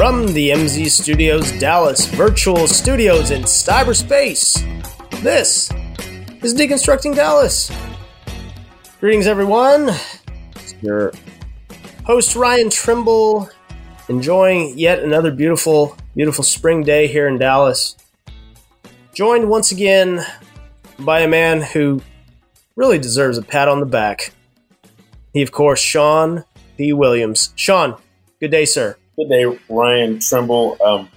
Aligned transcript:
From 0.00 0.28
the 0.28 0.48
MZ 0.48 0.88
Studios 0.88 1.52
Dallas 1.60 2.06
virtual 2.06 2.66
studios 2.66 3.30
in 3.30 3.42
cyberspace, 3.42 4.58
this 5.20 5.70
is 6.42 6.54
Deconstructing 6.54 7.14
Dallas. 7.14 7.70
Greetings, 8.98 9.26
everyone. 9.26 9.90
It's 10.56 10.74
your 10.80 11.12
host, 12.06 12.34
Ryan 12.34 12.70
Trimble, 12.70 13.50
enjoying 14.08 14.78
yet 14.78 15.00
another 15.00 15.30
beautiful, 15.30 15.94
beautiful 16.16 16.44
spring 16.44 16.82
day 16.82 17.06
here 17.06 17.28
in 17.28 17.36
Dallas. 17.36 17.94
Joined 19.12 19.50
once 19.50 19.70
again 19.70 20.24
by 20.98 21.20
a 21.20 21.28
man 21.28 21.60
who 21.60 22.00
really 22.74 22.98
deserves 22.98 23.36
a 23.36 23.42
pat 23.42 23.68
on 23.68 23.80
the 23.80 23.86
back. 23.86 24.32
He, 25.34 25.42
of 25.42 25.52
course, 25.52 25.78
Sean 25.78 26.44
P. 26.78 26.94
Williams. 26.94 27.52
Sean, 27.54 27.96
good 28.40 28.50
day, 28.50 28.64
sir. 28.64 28.96
Good 29.20 29.28
day, 29.28 29.58
Ryan 29.68 30.18
Trimble. 30.18 30.78
Um, 30.82 31.10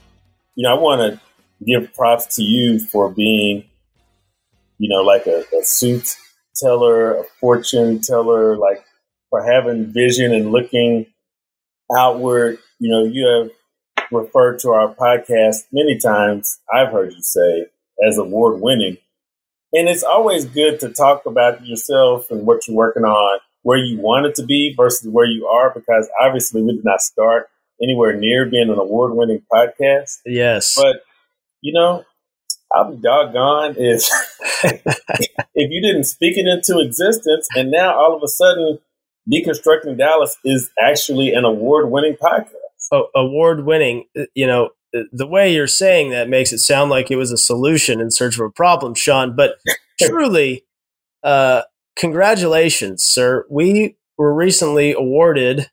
you 0.55 0.63
know, 0.63 0.75
I 0.75 0.77
want 0.77 1.13
to 1.13 1.21
give 1.65 1.93
props 1.93 2.35
to 2.35 2.43
you 2.43 2.77
for 2.77 3.09
being, 3.09 3.63
you 4.77 4.89
know, 4.89 5.03
like 5.03 5.25
a, 5.25 5.45
a 5.57 5.63
suit 5.63 6.17
teller, 6.53 7.13
a 7.13 7.23
fortune 7.39 8.01
teller, 8.01 8.57
like 8.57 8.83
for 9.29 9.41
having 9.41 9.85
vision 9.85 10.33
and 10.33 10.51
looking 10.51 11.05
outward. 11.95 12.57
You 12.77 12.91
know, 12.91 13.05
you 13.05 13.25
have 13.25 14.11
referred 14.11 14.59
to 14.59 14.71
our 14.71 14.93
podcast 14.93 15.63
many 15.71 15.97
times. 15.97 16.59
I've 16.73 16.91
heard 16.91 17.13
you 17.13 17.21
say 17.21 17.67
as 18.05 18.17
award 18.17 18.59
winning. 18.59 18.97
And 19.71 19.87
it's 19.87 20.03
always 20.03 20.43
good 20.43 20.81
to 20.81 20.89
talk 20.89 21.25
about 21.25 21.65
yourself 21.65 22.31
and 22.31 22.45
what 22.45 22.67
you're 22.67 22.75
working 22.75 23.05
on, 23.05 23.39
where 23.61 23.77
you 23.77 23.97
want 23.97 24.25
it 24.25 24.35
to 24.35 24.45
be 24.45 24.73
versus 24.75 25.07
where 25.07 25.25
you 25.25 25.47
are, 25.47 25.71
because 25.73 26.09
obviously 26.21 26.61
we 26.63 26.75
did 26.75 26.83
not 26.83 26.99
start 27.01 27.47
anywhere 27.83 28.13
near 28.13 28.45
being 28.45 28.69
an 28.69 28.79
award 28.79 29.13
winning 29.15 29.41
podcast. 29.51 30.19
Yes. 30.25 30.75
But, 30.75 31.03
you 31.61 31.73
know, 31.73 32.03
I'll 32.73 32.95
be 32.95 33.01
doggone 33.01 33.75
if 33.77 34.03
if 34.63 35.69
you 35.71 35.81
didn't 35.81 36.05
speak 36.05 36.37
it 36.37 36.47
into 36.47 36.79
existence 36.79 37.47
and 37.55 37.69
now 37.69 37.93
all 37.95 38.15
of 38.15 38.23
a 38.23 38.27
sudden 38.27 38.79
Deconstructing 39.31 39.97
Dallas 39.97 40.37
is 40.43 40.69
actually 40.81 41.33
an 41.33 41.45
award 41.45 41.89
winning 41.89 42.15
podcast. 42.21 42.51
Oh, 42.91 43.07
award 43.15 43.65
winning, 43.65 44.05
you 44.33 44.45
know, 44.45 44.71
the 45.11 45.25
way 45.25 45.53
you're 45.53 45.67
saying 45.67 46.11
that 46.11 46.29
makes 46.29 46.51
it 46.51 46.59
sound 46.59 46.91
like 46.91 47.09
it 47.09 47.15
was 47.15 47.31
a 47.31 47.37
solution 47.37 47.99
in 47.99 48.11
search 48.11 48.35
of 48.35 48.45
a 48.45 48.49
problem, 48.49 48.93
Sean. 48.93 49.35
But 49.35 49.55
truly, 50.01 50.65
uh, 51.23 51.63
congratulations, 51.95 53.03
sir. 53.03 53.45
We 53.49 53.97
were 54.17 54.33
recently 54.33 54.93
awarded 54.93 55.69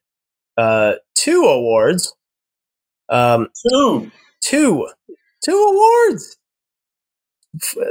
uh, 0.60 0.96
two 1.14 1.42
awards. 1.44 2.14
Um, 3.08 3.48
two, 3.68 4.10
two, 4.42 4.88
two 5.42 5.52
awards. 5.52 6.36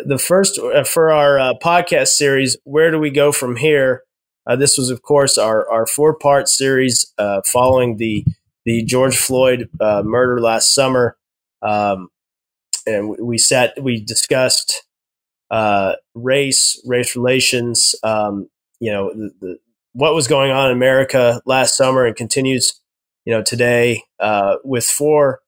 The 0.05 0.19
first 0.19 0.59
uh, 0.59 0.83
for 0.83 1.11
our 1.11 1.39
uh, 1.39 1.53
podcast 1.61 2.09
series, 2.09 2.57
"Where 2.63 2.91
Do 2.91 2.99
We 2.99 3.09
Go 3.09 3.31
From 3.31 3.57
Here?" 3.57 4.03
Uh, 4.47 4.55
this 4.55 4.77
was, 4.77 4.89
of 4.89 5.01
course, 5.01 5.37
our 5.37 5.69
our 5.69 5.85
four 5.85 6.13
part 6.17 6.47
series 6.47 7.11
uh, 7.17 7.41
following 7.45 7.97
the 7.97 8.23
the 8.65 8.83
George 8.83 9.17
Floyd 9.17 9.67
uh, 9.81 10.03
murder 10.05 10.39
last 10.39 10.73
summer, 10.73 11.17
um, 11.61 12.09
and 12.87 13.17
we 13.19 13.37
sat, 13.37 13.73
we 13.81 13.99
discussed 13.99 14.83
race, 16.15 16.81
race 16.85 17.15
relations, 17.15 17.95
um, 18.03 18.49
you 18.79 18.91
know, 18.91 19.11
the, 19.13 19.31
the, 19.41 19.57
what 19.93 20.13
was 20.13 20.27
going 20.27 20.51
on 20.51 20.69
in 20.69 20.77
America 20.77 21.41
last 21.45 21.75
summer 21.75 22.05
and 22.05 22.15
continues, 22.15 22.79
you 23.25 23.33
know, 23.33 23.41
today 23.41 24.03
uh, 24.19 24.55
with 24.63 24.85
four 24.85 25.41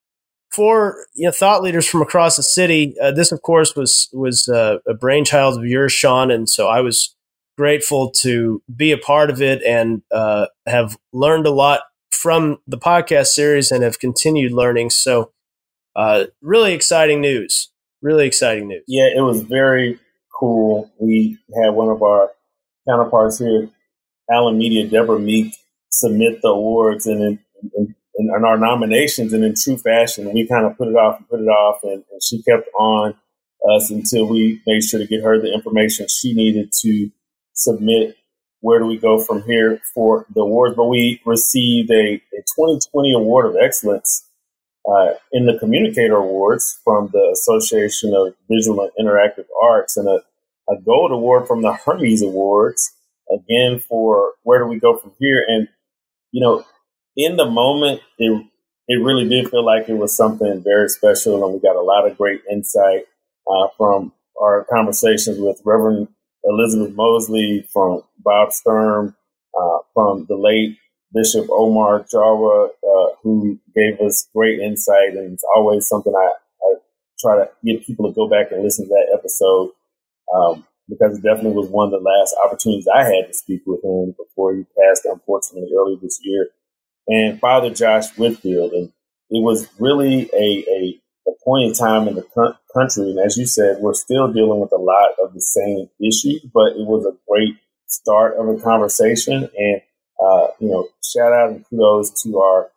four 0.52 1.06
you 1.16 1.26
know, 1.26 1.32
thought 1.32 1.64
leaders 1.64 1.88
from 1.88 2.02
across 2.02 2.38
the 2.38 2.44
city. 2.44 2.96
Uh, 3.02 3.12
this, 3.12 3.32
of 3.32 3.42
course, 3.42 3.76
was 3.76 4.10
was 4.14 4.48
uh, 4.48 4.78
a 4.88 4.94
brainchild 4.94 5.58
of 5.58 5.66
yours, 5.66 5.94
Sean, 5.94 6.32
and 6.32 6.50
so 6.50 6.68
I 6.68 6.82
was 6.82 7.16
grateful 7.58 8.12
to 8.12 8.62
be 8.76 8.92
a 8.92 8.98
part 8.98 9.30
of 9.30 9.42
it 9.42 9.62
and 9.64 10.02
uh, 10.12 10.48
have 10.66 10.98
learned 11.14 11.46
a 11.46 11.52
lot 11.52 11.82
from 12.10 12.58
the 12.68 12.78
podcast 12.78 13.28
series 13.28 13.72
and 13.72 13.84
have 13.84 14.00
continued 14.00 14.52
learning. 14.52 14.90
So, 14.90 15.32
uh, 15.96 16.26
really 16.42 16.74
exciting 16.74 17.22
news. 17.22 17.72
Really 18.02 18.26
exciting 18.26 18.68
news. 18.68 18.84
Yeah, 18.88 19.10
it 19.16 19.22
was 19.22 19.44
very 19.44 20.00
cool. 20.40 20.92
We 21.00 21.38
had 21.64 21.72
one 21.72 21.90
of 21.90 22.02
our 22.02 22.32
counterparts 22.88 23.38
here 23.38 23.70
Allen 24.32 24.58
Media, 24.58 24.88
Deborah 24.88 25.20
Meek, 25.20 25.54
submit 25.90 26.42
the 26.42 26.50
awards 26.50 27.06
and 27.06 27.22
in, 27.22 27.40
in, 28.16 28.32
our 28.44 28.58
nominations, 28.58 29.34
and 29.34 29.44
in 29.44 29.54
true 29.56 29.78
fashion, 29.78 30.32
we 30.34 30.48
kind 30.48 30.66
of 30.66 30.78
put 30.78 30.88
it 30.88 30.96
off 30.96 31.18
and 31.18 31.30
put 31.30 31.40
it 31.40 31.48
off, 31.48 31.80
and, 31.84 32.04
and 32.12 32.24
she 32.24 32.42
kept 32.44 32.68
on 32.80 33.14
us 33.76 33.92
until 33.92 34.28
we 34.28 34.62
made 34.66 34.84
sure 34.84 35.00
to 35.00 35.08
get 35.08 35.24
her 35.24 35.40
the 35.40 35.54
information 35.54 36.08
she 36.08 36.34
needed 36.34 36.72
to 36.82 37.10
submit. 37.54 38.16
Where 38.62 38.80
do 38.80 38.86
we 38.86 38.98
go 38.98 39.24
from 39.24 39.44
here 39.44 39.80
for 39.94 40.26
the 40.34 40.42
awards? 40.42 40.76
But 40.76 40.86
we 40.86 41.20
received 41.26 41.90
a, 41.92 42.16
a 42.16 42.42
2020 42.56 43.14
Award 43.14 43.48
of 43.48 43.56
Excellence 43.62 44.28
uh, 44.88 45.14
in 45.32 45.46
the 45.46 45.58
Communicator 45.60 46.16
Awards 46.16 46.80
from 46.84 47.10
the 47.12 47.30
Association 47.34 48.14
of 48.14 48.34
Visual 48.50 48.82
and 48.82 48.92
Interactive 49.08 49.46
Arts 49.64 49.98
and 49.98 50.08
a, 50.08 50.22
a 50.72 50.80
Gold 50.86 51.12
Award 51.12 51.48
from 51.48 51.62
the 51.62 51.74
Hermes 51.74 52.22
Awards 52.22 52.92
again 53.34 53.80
for 53.80 54.34
where 54.44 54.60
do 54.60 54.66
we 54.66 54.80
go 54.80 54.98
from 54.98 55.14
here? 55.20 55.44
And 55.48 55.68
you 56.32 56.42
know, 56.42 56.66
in 57.16 57.36
the 57.36 57.50
moment, 57.50 58.02
it 58.18 58.46
it 58.88 59.04
really 59.04 59.28
did 59.28 59.50
feel 59.50 59.66
like 59.66 59.88
it 59.88 59.94
was 59.94 60.16
something 60.16 60.64
very 60.64 60.90
special, 60.90 61.44
and 61.44 61.54
we 61.54 61.60
got 61.60 61.76
a 61.76 61.82
lot 61.82 62.10
of 62.10 62.18
great 62.18 62.42
insight 62.50 63.06
uh, 63.48 63.68
from 63.78 64.12
our 64.42 64.66
conversations 64.70 65.40
with 65.40 65.62
Reverend 65.64 66.08
Elizabeth 66.44 66.96
Mosley, 66.96 67.68
from 67.72 68.02
Bob 68.18 68.52
Sturm, 68.52 69.16
uh, 69.58 69.78
from 69.94 70.26
the 70.28 70.36
late 70.36 70.78
Bishop 71.14 71.48
Omar 71.52 72.06
Jahwar, 72.14 72.70
uh, 72.70 73.16
who 73.22 73.60
gave 73.76 74.00
us 74.00 74.28
great 74.34 74.60
insight, 74.60 75.14
and 75.14 75.34
it's 75.34 75.46
always 75.56 75.88
something 75.88 76.14
I, 76.16 76.30
I, 76.64 76.76
try 77.20 77.36
to 77.36 77.50
get 77.64 77.86
people 77.86 78.10
to 78.10 78.16
go 78.16 78.28
back 78.28 78.52
and 78.52 78.64
listen 78.64 78.86
to 78.86 78.90
that 78.90 79.16
episode. 79.16 79.70
Um, 80.34 80.66
because 80.92 81.18
it 81.18 81.24
definitely 81.24 81.56
was 81.56 81.70
one 81.70 81.88
of 81.88 81.92
the 81.92 82.04
last 82.04 82.36
opportunities 82.44 82.88
I 82.94 83.04
had 83.04 83.28
to 83.28 83.34
speak 83.34 83.62
with 83.66 83.84
him 83.84 84.14
before 84.18 84.54
he 84.54 84.66
passed, 84.78 85.06
unfortunately, 85.06 85.72
early 85.76 85.98
this 86.02 86.20
year. 86.22 86.50
And 87.08 87.40
Father 87.40 87.70
Josh 87.70 88.16
Whitfield. 88.18 88.74
And 88.74 88.92
it 89.30 89.42
was 89.42 89.68
really 89.80 90.30
a, 90.34 90.66
a, 90.70 91.02
a 91.30 91.32
point 91.46 91.70
in 91.70 91.74
time 91.74 92.08
in 92.08 92.16
the 92.16 92.54
country. 92.74 93.10
And 93.10 93.20
as 93.20 93.38
you 93.38 93.48
said, 93.48 93.78
we're 93.80 93.94
still 93.94 94.32
dealing 94.32 94.60
with 94.60 94.74
a 94.74 94.78
lot 94.78 95.12
of 95.24 95.34
the 95.34 95.42
same 95.42 95.90
issues, 96.00 96.46
but 96.54 96.74
it 96.74 96.86
was 96.86 97.06
a 97.06 97.18
great 97.28 97.56
start 97.88 98.36
of 98.38 98.48
a 98.50 98.62
conversation. 98.62 99.50
And, 99.58 99.82
uh, 100.22 100.48
you 100.60 100.68
know, 100.68 100.90
shout 101.04 101.32
out 101.32 101.52
and 101.52 101.66
kudos 101.70 102.22
to 102.24 102.38
our 102.40 102.70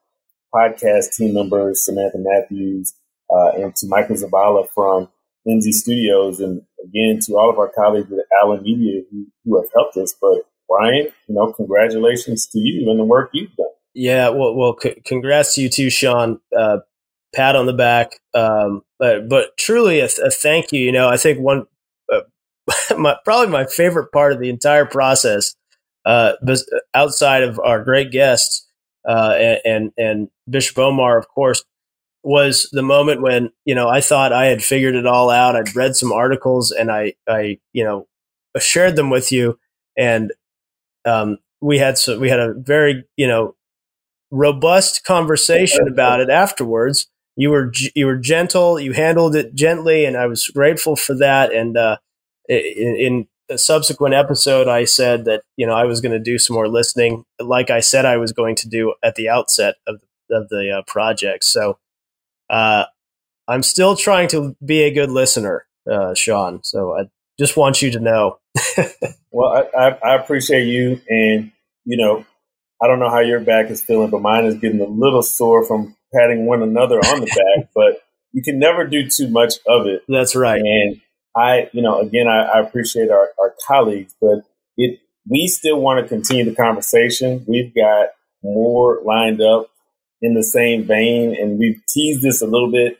podcast 0.55 1.17
team 1.17 1.35
members, 1.35 1.85
Samantha 1.85 2.19
Matthews, 2.19 2.95
uh, 3.31 3.51
and 3.57 3.75
to 3.77 3.89
Michael 3.89 4.17
Zavala 4.17 4.69
from 4.73 5.09
MZ 5.47 5.73
Studios, 5.73 6.41
and 6.41 6.63
again 6.84 7.19
to 7.22 7.34
all 7.34 7.50
of 7.50 7.59
our 7.59 7.71
colleagues 7.75 8.12
at 8.12 8.25
Allen 8.43 8.62
Media 8.62 9.03
who, 9.11 9.27
who 9.45 9.61
have 9.61 9.71
helped 9.75 9.97
us. 9.97 10.15
But 10.21 10.43
Ryan, 10.71 11.09
you 11.28 11.34
know, 11.34 11.53
congratulations 11.53 12.47
to 12.49 12.59
you 12.59 12.91
and 12.91 12.99
the 12.99 13.05
work 13.05 13.31
you've 13.33 13.55
done. 13.56 13.67
Yeah, 13.95 14.31
well, 14.31 14.55
well, 14.55 14.77
c- 14.81 15.00
congrats 15.05 15.55
to 15.55 15.62
you 15.62 15.69
too, 15.69 15.91
Sean. 15.91 16.41
Uh, 16.56 16.78
pat 17.34 17.56
on 17.56 17.67
the 17.67 17.72
back, 17.72 18.19
um, 18.34 18.83
but 18.99 19.28
but 19.28 19.56
truly 19.59 20.00
a, 20.00 20.06
a, 20.06 20.31
thank 20.31 20.72
you. 20.72 20.81
You 20.81 20.93
know, 20.93 21.09
I 21.09 21.17
think 21.17 21.39
one 21.39 21.67
uh, 22.12 22.21
my 22.99 23.16
probably 23.25 23.49
my 23.49 23.66
favorite 23.66 24.11
part 24.12 24.33
of 24.33 24.41
the 24.41 24.49
entire 24.49 24.84
process, 24.84 25.55
uh, 26.05 26.33
outside 26.95 27.42
of 27.42 27.60
our 27.60 27.83
great 27.84 28.10
guests 28.10 28.69
uh, 29.09 29.34
and, 29.39 29.60
and 29.65 29.92
and 29.97 30.28
Bishop 30.48 30.78
Omar, 30.78 31.19
of 31.19 31.28
course, 31.28 31.65
was 32.24 32.68
the 32.72 32.82
moment 32.82 33.21
when 33.21 33.50
you 33.65 33.74
know 33.74 33.88
I 33.88 34.00
thought 34.00 34.32
I 34.32 34.47
had 34.47 34.65
figured 34.65 34.94
it 34.94 35.06
all 35.06 35.30
out. 35.30 35.56
I'd 35.56 35.76
read 35.76 35.94
some 35.94 36.12
articles 36.12 36.71
and 36.72 36.91
I 36.91 37.15
I 37.28 37.59
you 37.72 37.84
know 37.84 38.06
shared 38.59 38.97
them 38.97 39.10
with 39.10 39.30
you, 39.30 39.59
and 39.97 40.32
um, 41.04 41.38
we 41.60 41.78
had 41.78 41.98
so 41.98 42.18
we 42.18 42.30
had 42.30 42.41
a 42.41 42.54
very 42.54 43.04
you 43.16 43.28
know 43.28 43.54
robust 44.30 45.04
conversation 45.04 45.86
about 45.86 46.21
it 46.21 46.30
afterwards. 46.30 47.09
You 47.36 47.50
were 47.50 47.72
you 47.94 48.06
were 48.06 48.16
gentle. 48.16 48.80
You 48.80 48.92
handled 48.92 49.36
it 49.36 49.54
gently, 49.54 50.04
and 50.04 50.16
I 50.16 50.26
was 50.26 50.47
grateful 50.48 50.97
for 50.97 51.15
that. 51.16 51.53
And 51.53 51.76
uh, 51.76 51.98
in, 52.48 52.97
in 52.97 53.28
a 53.50 53.59
subsequent 53.59 54.15
episode, 54.15 54.68
I 54.68 54.84
said 54.84 55.24
that 55.26 55.42
you 55.56 55.66
know 55.66 55.74
I 55.74 55.84
was 55.84 56.00
going 56.00 56.12
to 56.12 56.18
do 56.18 56.38
some 56.38 56.54
more 56.54 56.68
listening, 56.68 57.24
like 57.38 57.71
I 57.71 57.80
said 57.80 58.06
I 58.06 58.16
was 58.16 58.32
going 58.32 58.56
to 58.56 58.68
do 58.68 58.94
at 59.03 59.16
the 59.16 59.28
outset 59.28 59.74
of 59.86 60.00
of 60.30 60.48
the 60.48 60.78
uh, 60.78 60.82
project. 60.86 61.44
So 61.44 61.78
uh, 62.51 62.85
I'm 63.49 63.63
still 63.63 63.97
trying 63.97 64.29
to 64.29 64.57
be 64.65 64.83
a 64.83 64.93
good 64.93 65.11
listener, 65.11 65.67
uh, 65.91 66.15
Sean. 66.15 66.63
So 66.65 66.97
I 66.97 67.05
just 67.39 67.57
want 67.57 67.83
you 67.83 67.91
to 67.93 68.01
know. 68.01 68.39
well, 69.31 69.69
I, 69.77 69.79
I, 69.79 69.89
I, 70.13 70.15
appreciate 70.17 70.67
you, 70.67 71.01
and 71.09 71.51
you 71.85 71.97
know, 71.97 72.25
I 72.83 72.87
don't 72.87 73.01
know 73.01 73.11
how 73.11 73.21
your 73.21 73.41
back 73.41 73.71
is 73.71 73.83
feeling, 73.83 74.11
but 74.11 74.23
mine 74.23 74.45
is 74.45 74.55
getting 74.57 74.81
a 74.81 74.87
little 74.87 75.23
sore 75.23 75.65
from 75.65 75.97
patting 76.15 76.47
one 76.47 76.63
another 76.63 76.99
on 76.99 77.21
the 77.21 77.27
back, 77.27 77.71
but 77.75 78.03
you 78.33 78.43
can 78.43 78.59
never 78.59 78.87
do 78.87 79.09
too 79.09 79.29
much 79.29 79.55
of 79.67 79.87
it. 79.87 80.03
That's 80.09 80.37
right. 80.37 80.61
And 80.61 81.01
I, 81.37 81.69
you 81.73 81.83
know, 81.83 82.01
again, 82.01 82.29
I, 82.29 82.45
I 82.45 82.61
appreciate 82.61 83.11
our, 83.11 83.31
our 83.41 83.55
colleagues, 83.67 84.15
but 84.21 84.45
it 84.77 85.01
we 85.29 85.49
still 85.49 85.81
want 85.81 86.03
to 86.05 86.09
continue 86.09 86.45
the 86.45 86.55
conversation. 86.55 87.45
We've 87.49 87.75
got 87.75 88.09
more 88.43 89.01
lined 89.05 89.41
up 89.41 89.69
in 90.24 90.32
the 90.32 90.42
same 90.42 90.86
vein, 90.86 91.36
and 91.38 91.59
we've 91.59 91.80
teased 91.86 92.22
this 92.22 92.41
a 92.41 92.47
little 92.47 92.72
bit. 92.72 92.98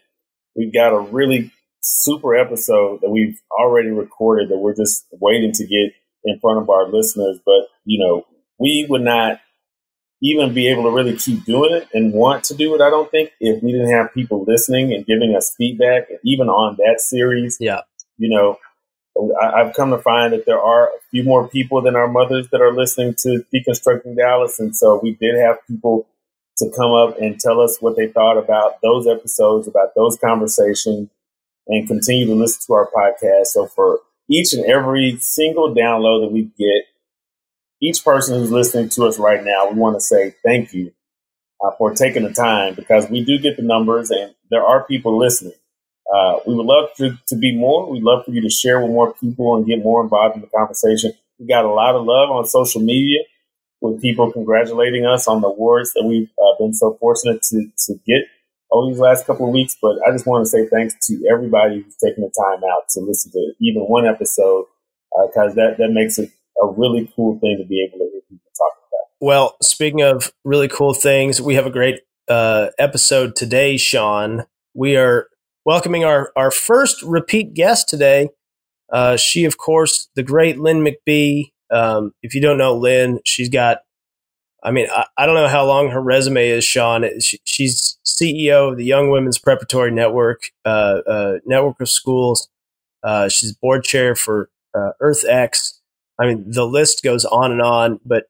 We've 0.55 0.73
got 0.73 0.93
a 0.93 1.01
really 1.01 1.51
super 1.81 2.35
episode 2.35 3.01
that 3.01 3.11
we've 3.11 3.41
already 3.51 3.89
recorded 3.91 4.51
that 4.51 4.59
we're 4.59 4.77
just 4.77 5.07
waiting 5.11 5.53
to 5.53 5.67
get 5.67 5.95
in 6.25 6.39
front 6.41 6.61
of 6.61 6.69
our 6.69 6.87
listeners. 6.87 7.39
But, 7.45 7.69
you 7.85 8.05
know, 8.05 8.27
we 8.59 8.87
would 8.91 9.01
not 9.01 9.41
even 10.23 10.53
be 10.53 10.69
able 10.69 10.85
to 10.85 10.91
really 10.91 11.17
keep 11.17 11.45
doing 11.45 11.75
it 11.75 11.89
and 11.95 12.13
want 12.13 12.45
to 12.45 12.55
do 12.55 12.75
it, 12.75 12.83
I 12.83 12.91
don't 12.91 13.11
think, 13.11 13.31
if 13.41 13.63
we 13.63 13.73
didn't 13.73 13.91
have 13.91 14.13
people 14.13 14.45
listening 14.47 14.93
and 14.93 15.07
giving 15.07 15.35
us 15.35 15.55
feedback. 15.57 16.11
And 16.11 16.19
even 16.25 16.49
on 16.49 16.77
that 16.77 17.01
series, 17.01 17.57
yeah, 17.59 17.81
you 18.19 18.29
know, 18.29 18.59
I, 19.41 19.65
have 19.65 19.75
come 19.75 19.91
to 19.91 19.99
find 19.99 20.33
that 20.33 20.45
there 20.45 20.61
are 20.61 20.89
a 20.89 21.01
few 21.11 21.25
more 21.25 21.49
people 21.49 21.81
than 21.81 21.97
our 21.97 22.09
mothers 22.09 22.49
that 22.51 22.61
are 22.61 22.73
listening 22.73 23.15
to 23.21 23.45
Deconstructing 23.55 24.17
Dallas. 24.17 24.59
And 24.59 24.77
so 24.77 25.01
we 25.03 25.15
did 25.15 25.37
have 25.37 25.57
people 25.67 26.07
to 26.59 26.71
come 26.77 26.93
up 26.93 27.19
and 27.21 27.39
tell 27.39 27.61
us 27.61 27.79
what 27.81 27.97
they 27.97 28.09
thought 28.09 28.39
about 28.39 28.81
those 28.83 29.07
episodes, 29.07 29.67
about 29.67 29.95
those 29.95 30.19
conversations, 30.19 31.09
and 31.67 31.89
continue 31.89 32.27
to 32.27 32.35
listen 32.35 32.63
to 32.67 32.75
our 32.75 32.91
podcast. 32.91 33.47
So 33.47 33.67
for 33.67 34.01
each 34.31 34.53
and 34.53 34.65
every 34.65 35.17
single 35.21 35.75
download 35.75 36.25
that 36.25 36.33
we 36.33 36.43
get, 36.59 36.85
each 37.83 38.05
person 38.05 38.39
who's 38.39 38.53
listening 38.53 38.89
to 38.91 39.05
us 39.05 39.19
right 39.19 39.43
now, 39.45 39.71
we 39.71 39.79
want 39.79 39.97
to 39.97 40.01
say 40.01 40.35
thank 40.45 40.73
you 40.73 40.93
uh, 41.63 41.71
for 41.77 41.93
taking 41.95 42.23
the 42.23 42.33
time 42.33 42.75
because 42.75 43.11
we 43.11 43.25
do 43.25 43.39
get 43.39 43.57
the 43.57 43.63
numbers 43.63 44.11
and 44.11 44.35
there 44.51 44.65
are 44.65 44.85
people 44.85 45.19
listening. 45.19 45.55
Uh, 46.15 46.39
we 46.47 46.55
would 46.55 46.67
love 46.67 46.91
to, 46.97 47.19
to 47.27 47.37
be 47.37 47.57
more. 47.57 47.91
We'd 47.91 48.03
love 48.03 48.25
for 48.25 48.31
you 48.31 48.43
to 48.43 48.51
share 48.51 48.81
with 48.81 48.91
more 48.91 49.15
people 49.15 49.57
and 49.57 49.67
get 49.67 49.83
more 49.83 50.03
involved 50.03 50.37
in 50.37 50.43
the 50.43 50.49
conversation. 50.49 51.13
We 51.39 51.47
got 51.47 51.65
a 51.65 51.73
lot 51.73 51.95
of 51.95 52.05
love 52.05 52.31
on 52.31 52.47
social 52.47 52.81
media 52.81 53.21
with 53.85 54.01
people 54.01 54.33
congratulating 54.33 55.05
us 55.05 55.29
on 55.29 55.43
the 55.43 55.49
awards 55.49 55.93
that 55.93 56.05
we've 56.07 56.31
uh, 56.39 56.57
been 56.59 56.73
so 56.73 56.97
fortunate 56.99 57.43
to, 57.43 57.67
to 57.77 57.95
get 58.07 58.23
over 58.73 58.91
these 58.91 58.99
last 58.99 59.27
couple 59.27 59.47
of 59.47 59.53
weeks. 59.53 59.77
But 59.81 59.97
I 60.09 60.11
just 60.11 60.27
want 60.27 60.43
to 60.43 60.49
say 60.49 60.67
thanks 60.67 60.95
to 61.09 61.23
everybody 61.31 61.83
who's 61.83 61.95
taken 62.03 62.25
the 62.25 62.31
time 62.31 62.65
out 62.65 62.89
to 62.91 63.01
listen 63.01 63.31
to 63.33 63.53
even 63.61 63.83
one 63.83 64.07
episode 64.07 64.65
because 65.27 65.53
uh, 65.53 65.55
that, 65.57 65.77
that 65.79 65.91
makes 65.91 66.19
it 66.19 66.31
a 66.63 66.67
really 66.67 67.13
cool 67.15 67.39
thing 67.41 67.59
to 67.61 67.69
be 67.69 67.87
able 67.87 67.99
to 67.99 68.11
hear 68.11 68.23
people 68.23 68.51
talk 68.57 68.73
about. 68.79 69.07
Well, 69.21 69.57
speaking 69.61 70.01
of 70.01 70.33
really 70.45 70.69
cool 70.69 70.95
things, 70.95 71.43
we 71.43 71.57
have 71.57 71.67
a 71.67 71.71
great 71.71 72.01
uh, 72.27 72.69
episode 72.79 73.37
today, 73.37 73.77
Sean. 73.77 74.45
We 74.73 74.97
are 74.97 75.29
welcoming 75.67 76.05
our, 76.05 76.33
our 76.37 76.51
first 76.51 77.03
repeat 77.03 77.53
guest 77.53 77.91
today. 77.91 78.31
Uh, 78.91 79.19
she, 79.19 79.45
of 79.45 79.59
course, 79.59 80.09
the 80.17 80.23
great 80.23 80.59
Lynn 80.59 80.83
McBee. 80.83 81.51
Um, 81.71 82.13
if 82.23 82.35
you 82.35 82.41
don't 82.41 82.59
know 82.59 82.77
Lynn, 82.77 83.21
she's 83.25 83.49
got, 83.49 83.79
I 84.63 84.71
mean, 84.71 84.87
I, 84.91 85.07
I 85.17 85.27
don't 85.27 85.35
know 85.35 85.49
how 85.49 85.67
long 85.67 85.91
her 85.91 86.01
resume 86.01 86.49
is, 86.49 86.65
Sean. 86.65 87.21
She, 87.21 87.39
she's 87.45 87.99
CEO 88.07 88.71
of 88.71 88.77
the 88.77 88.85
Young 88.85 89.11
Women's 89.11 89.39
Preparatory 89.39 89.91
Network, 89.91 90.45
uh, 90.65 91.01
uh, 91.07 91.35
network 91.45 91.81
of 91.81 91.89
schools. 91.89 92.49
Uh, 93.03 93.29
she's 93.29 93.53
board 93.53 93.85
chair 93.85 94.15
for 94.15 94.51
uh, 94.75 94.91
EarthX. 95.03 95.81
I 96.19 96.27
mean, 96.27 96.45
the 96.47 96.67
list 96.67 97.03
goes 97.03 97.25
on 97.25 97.53
and 97.53 97.61
on, 97.61 98.01
but 98.05 98.25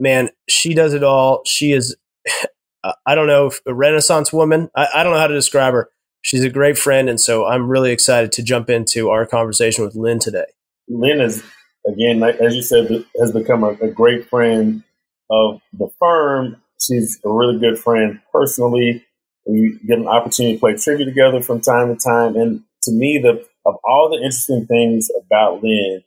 man, 0.00 0.30
she 0.48 0.74
does 0.74 0.92
it 0.92 1.04
all. 1.04 1.42
She 1.46 1.72
is, 1.72 1.96
I 3.06 3.14
don't 3.14 3.26
know, 3.26 3.50
a 3.66 3.74
renaissance 3.74 4.32
woman. 4.32 4.70
I, 4.76 4.88
I 4.96 5.02
don't 5.02 5.12
know 5.12 5.18
how 5.18 5.26
to 5.26 5.34
describe 5.34 5.74
her 5.74 5.90
she's 6.22 6.44
a 6.44 6.50
great 6.50 6.78
friend, 6.78 7.08
and 7.08 7.20
so 7.20 7.46
I'm 7.46 7.68
really 7.68 7.92
excited 7.92 8.32
to 8.32 8.42
jump 8.42 8.70
into 8.70 9.10
our 9.10 9.26
conversation 9.26 9.84
with 9.84 9.94
Lynn 9.94 10.18
today. 10.18 10.46
Lynn 10.88 11.20
is 11.20 11.42
again, 11.86 12.22
as 12.22 12.54
you 12.54 12.62
said, 12.62 13.04
has 13.18 13.32
become 13.32 13.64
a, 13.64 13.70
a 13.80 13.88
great 13.88 14.28
friend 14.28 14.82
of 15.30 15.60
the 15.72 15.88
firm. 15.98 16.56
She's 16.80 17.18
a 17.24 17.30
really 17.30 17.58
good 17.58 17.78
friend 17.78 18.20
personally. 18.32 19.04
We 19.46 19.78
get 19.86 19.98
an 19.98 20.08
opportunity 20.08 20.56
to 20.56 20.60
play 20.60 20.76
trivia 20.76 21.06
together 21.06 21.42
from 21.42 21.60
time 21.60 21.94
to 21.94 22.00
time, 22.00 22.36
and 22.36 22.62
to 22.82 22.92
me, 22.92 23.18
the 23.22 23.46
of 23.64 23.76
all 23.84 24.08
the 24.10 24.16
interesting 24.16 24.66
things 24.66 25.10
about 25.26 25.62
Lynn 25.62 26.02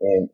and 0.00 0.28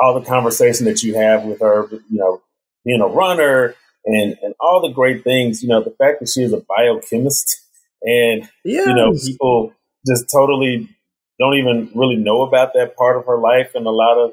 all 0.00 0.18
the 0.18 0.26
conversation 0.26 0.86
that 0.86 1.02
you 1.02 1.14
have 1.14 1.44
with 1.44 1.60
her, 1.60 1.88
you 1.90 2.18
know, 2.18 2.40
being 2.84 3.00
a 3.00 3.06
runner 3.06 3.74
and 4.04 4.36
and 4.42 4.54
all 4.60 4.80
the 4.80 4.92
great 4.94 5.24
things, 5.24 5.62
you 5.62 5.68
know, 5.68 5.82
the 5.82 5.94
fact 5.98 6.20
that 6.20 6.28
she 6.28 6.42
is 6.42 6.52
a 6.52 6.62
biochemist 6.68 7.60
and 8.02 8.48
yes. 8.64 8.86
you 8.86 8.94
know 8.94 9.12
people 9.12 9.72
just 10.06 10.30
totally 10.30 10.88
don't 11.38 11.54
even 11.54 11.90
really 11.94 12.16
know 12.16 12.42
about 12.42 12.72
that 12.74 12.96
part 12.96 13.16
of 13.16 13.26
her 13.26 13.38
life 13.38 13.72
in 13.74 13.86
a 13.86 13.90
lot 13.90 14.18
of 14.18 14.32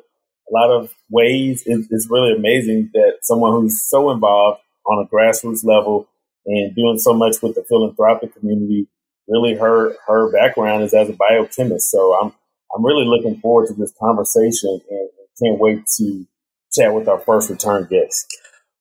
a 0.49 0.53
lot 0.53 0.69
of 0.69 0.93
ways. 1.09 1.63
It's, 1.65 1.87
it's 1.91 2.07
really 2.09 2.33
amazing 2.33 2.91
that 2.93 3.19
someone 3.23 3.53
who's 3.53 3.81
so 3.81 4.11
involved 4.11 4.61
on 4.85 5.03
a 5.03 5.07
grassroots 5.07 5.65
level 5.65 6.07
and 6.45 6.75
doing 6.75 6.99
so 6.99 7.13
much 7.13 7.41
with 7.41 7.55
the 7.55 7.63
philanthropic 7.63 8.35
community. 8.35 8.87
Really, 9.27 9.55
her 9.55 9.95
her 10.07 10.31
background 10.31 10.83
is 10.83 10.93
as 10.93 11.09
a 11.09 11.13
biochemist. 11.13 11.89
So 11.89 12.13
I'm 12.13 12.33
I'm 12.75 12.85
really 12.85 13.05
looking 13.05 13.39
forward 13.39 13.67
to 13.67 13.73
this 13.73 13.93
conversation 13.99 14.81
and 14.89 15.09
can't 15.41 15.59
wait 15.59 15.85
to 15.97 16.25
chat 16.73 16.93
with 16.93 17.07
our 17.07 17.19
first 17.19 17.49
return 17.49 17.87
guest. 17.89 18.27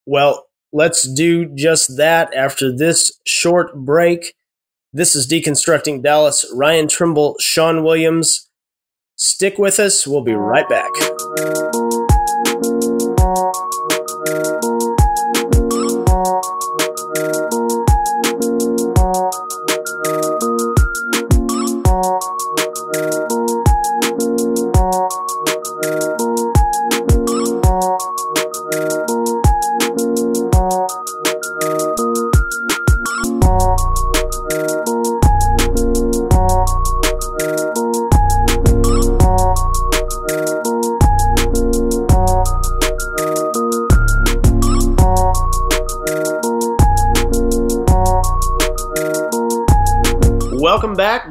Well, 0.06 0.46
let's 0.72 1.02
do 1.02 1.46
just 1.54 1.96
that 1.96 2.34
after 2.34 2.74
this 2.76 3.18
short 3.26 3.74
break. 3.74 4.34
This 4.96 5.16
is 5.16 5.26
Deconstructing 5.26 6.04
Dallas. 6.04 6.48
Ryan 6.54 6.86
Trimble, 6.86 7.34
Sean 7.40 7.82
Williams. 7.82 8.48
Stick 9.16 9.58
with 9.58 9.80
us. 9.80 10.06
We'll 10.06 10.22
be 10.22 10.34
right 10.34 10.68
back. 10.68 10.88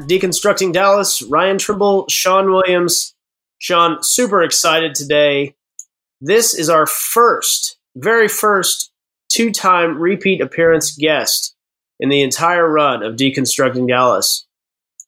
Deconstructing 0.06 0.72
Dallas, 0.72 1.22
Ryan 1.22 1.58
Trimble, 1.58 2.06
Sean 2.08 2.50
Williams. 2.50 3.14
Sean, 3.58 4.02
super 4.02 4.42
excited 4.42 4.94
today. 4.94 5.54
This 6.20 6.54
is 6.54 6.68
our 6.68 6.86
first, 6.86 7.78
very 7.96 8.28
first 8.28 8.92
two 9.30 9.50
time 9.50 9.98
repeat 9.98 10.40
appearance 10.40 10.96
guest 10.96 11.54
in 11.98 12.10
the 12.10 12.22
entire 12.22 12.68
run 12.70 13.02
of 13.02 13.16
Deconstructing 13.16 13.88
Dallas. 13.88 14.46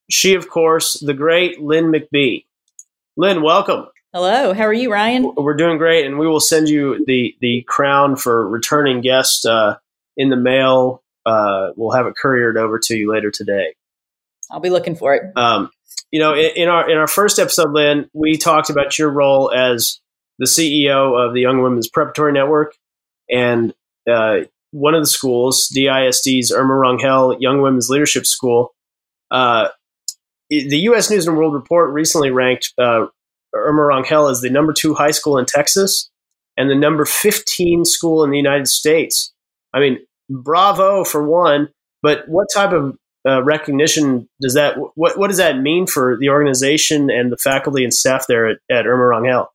She, 0.09 0.35
of 0.35 0.49
course, 0.49 0.95
the 0.95 1.15
great 1.15 1.61
Lynn 1.61 1.93
McBee. 1.93 2.45
Lynn, 3.17 3.43
welcome. 3.43 3.87
Hello, 4.15 4.55
how 4.55 4.65
are 4.65 4.73
you, 4.73 4.91
Ryan? 4.91 5.31
We're 5.37 5.57
doing 5.57 5.77
great, 5.77 6.07
and 6.07 6.19
we 6.19 6.27
will 6.27 6.41
send 6.41 6.69
you 6.69 7.05
the 7.07 7.37
the 7.41 7.63
crown 7.69 8.17
for 8.17 8.49
returning 8.49 9.03
guest 9.03 9.45
uh, 9.45 9.77
in 10.17 10.31
the 10.31 10.37
mail. 10.37 11.03
Uh, 11.27 11.73
we'll 11.77 11.91
have 11.91 12.07
it 12.07 12.15
couriered 12.17 12.57
over 12.57 12.79
to 12.79 12.97
you 12.97 13.13
later 13.13 13.31
today. 13.31 13.75
I'll 14.51 14.61
be 14.61 14.71
looking 14.71 14.97
for 14.97 15.15
it. 15.15 15.23
Um, 15.37 15.71
you 16.11 16.21
know, 16.21 16.35
in, 16.35 16.51
in, 16.57 16.69
our 16.69 16.89
in 16.89 16.97
our 16.97 17.07
first 17.07 17.39
episode, 17.39 17.73
Lynn, 17.73 18.09
we 18.13 18.37
talked 18.37 18.71
about 18.71 18.99
your 18.99 19.11
role 19.11 19.53
as 19.53 20.01
the 20.39 20.47
CEO 20.47 21.17
of 21.17 21.35
the 21.35 21.41
Young 21.41 21.63
Women's 21.63 21.89
Preparatory 21.89 22.33
Network, 22.33 22.77
and 23.31 23.75
uh, 24.11 24.41
one 24.71 24.95
of 24.95 25.03
the 25.03 25.09
schools, 25.09 25.71
DISD's 25.75 26.53
Irma 26.53 26.75
Rangel 26.75 27.37
Young 27.41 27.63
Women's 27.63 27.89
Leadership 27.89 28.27
School. 28.27 28.75
Uh, 29.31 29.69
the 30.49 30.79
U.S. 30.79 31.11
News 31.11 31.27
and 31.27 31.37
World 31.37 31.55
Report 31.55 31.93
recently 31.93 32.31
ranked 32.31 32.73
uh, 32.79 33.07
Irma 33.55 33.83
Rangel 33.83 34.31
as 34.31 34.41
the 34.41 34.51
number 34.51 34.73
two 34.73 34.95
high 34.95 35.11
school 35.11 35.39
in 35.39 35.47
Texas 35.47 36.11
and 36.57 36.71
the 36.71 36.75
number 36.75 37.05
15 37.05 37.85
school 37.85 38.23
in 38.23 38.31
the 38.31 38.37
United 38.37 38.69
States. 38.69 39.33
I 39.75 39.81
mean, 39.81 39.99
bravo 40.31 41.05
for 41.05 41.27
one, 41.27 41.69
but 42.03 42.29
what 42.29 42.47
type 42.55 42.73
of 42.73 42.97
uh, 43.27 43.43
recognition 43.43 44.29
does 44.41 44.55
that 44.55 44.77
what 44.95 45.19
what 45.19 45.29
does 45.29 45.39
that 45.39 45.59
mean 45.59 45.87
for 45.87 46.17
the 46.19 46.29
organization 46.29 47.11
and 47.11 47.33
the 47.33 47.37
faculty 47.37 47.83
and 47.83 47.93
staff 47.93 48.27
there 48.29 48.49
at, 48.49 48.59
at 48.71 48.87
Irma 48.87 49.05
Rangel? 49.05 49.49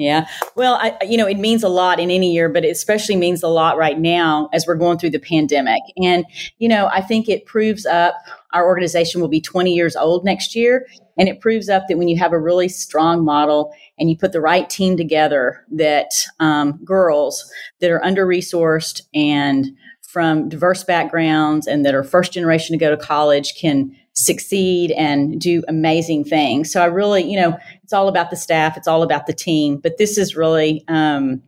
Yeah. 0.00 0.28
Well, 0.56 0.76
I, 0.80 0.96
you 1.04 1.18
know, 1.18 1.26
it 1.26 1.38
means 1.38 1.62
a 1.62 1.68
lot 1.68 2.00
in 2.00 2.10
any 2.10 2.32
year, 2.32 2.48
but 2.48 2.64
it 2.64 2.70
especially 2.70 3.16
means 3.16 3.42
a 3.42 3.48
lot 3.48 3.76
right 3.76 3.98
now 3.98 4.48
as 4.50 4.66
we're 4.66 4.76
going 4.76 4.96
through 4.96 5.10
the 5.10 5.18
pandemic. 5.18 5.82
And, 6.02 6.24
you 6.58 6.68
know, 6.70 6.86
I 6.86 7.02
think 7.02 7.28
it 7.28 7.44
proves 7.44 7.84
up 7.84 8.14
our 8.54 8.66
organization 8.66 9.20
will 9.20 9.28
be 9.28 9.42
20 9.42 9.74
years 9.74 9.96
old 9.96 10.24
next 10.24 10.56
year. 10.56 10.86
And 11.18 11.28
it 11.28 11.40
proves 11.40 11.68
up 11.68 11.84
that 11.88 11.98
when 11.98 12.08
you 12.08 12.18
have 12.18 12.32
a 12.32 12.38
really 12.38 12.68
strong 12.68 13.26
model 13.26 13.74
and 13.98 14.08
you 14.08 14.16
put 14.16 14.32
the 14.32 14.40
right 14.40 14.70
team 14.70 14.96
together, 14.96 15.66
that 15.70 16.12
um, 16.38 16.82
girls 16.82 17.50
that 17.80 17.90
are 17.90 18.02
under 18.02 18.26
resourced 18.26 19.02
and 19.12 19.66
from 20.12 20.48
diverse 20.48 20.82
backgrounds 20.82 21.66
and 21.66 21.84
that 21.84 21.94
are 21.94 22.02
first 22.02 22.32
generation 22.32 22.76
to 22.76 22.84
go 22.84 22.90
to 22.90 22.96
college 22.96 23.54
can 23.54 23.94
succeed 24.12 24.90
and 24.92 25.40
do 25.40 25.62
amazing 25.68 26.24
things. 26.24 26.72
So 26.72 26.82
I 26.82 26.86
really, 26.86 27.22
you 27.22 27.40
know, 27.40 27.56
it's 27.82 27.92
all 27.92 28.08
about 28.08 28.30
the 28.30 28.36
staff, 28.36 28.76
it's 28.76 28.88
all 28.88 29.02
about 29.02 29.26
the 29.26 29.32
team, 29.32 29.78
but 29.78 29.98
this 29.98 30.18
is 30.18 30.34
really 30.34 30.84
um, 30.88 31.42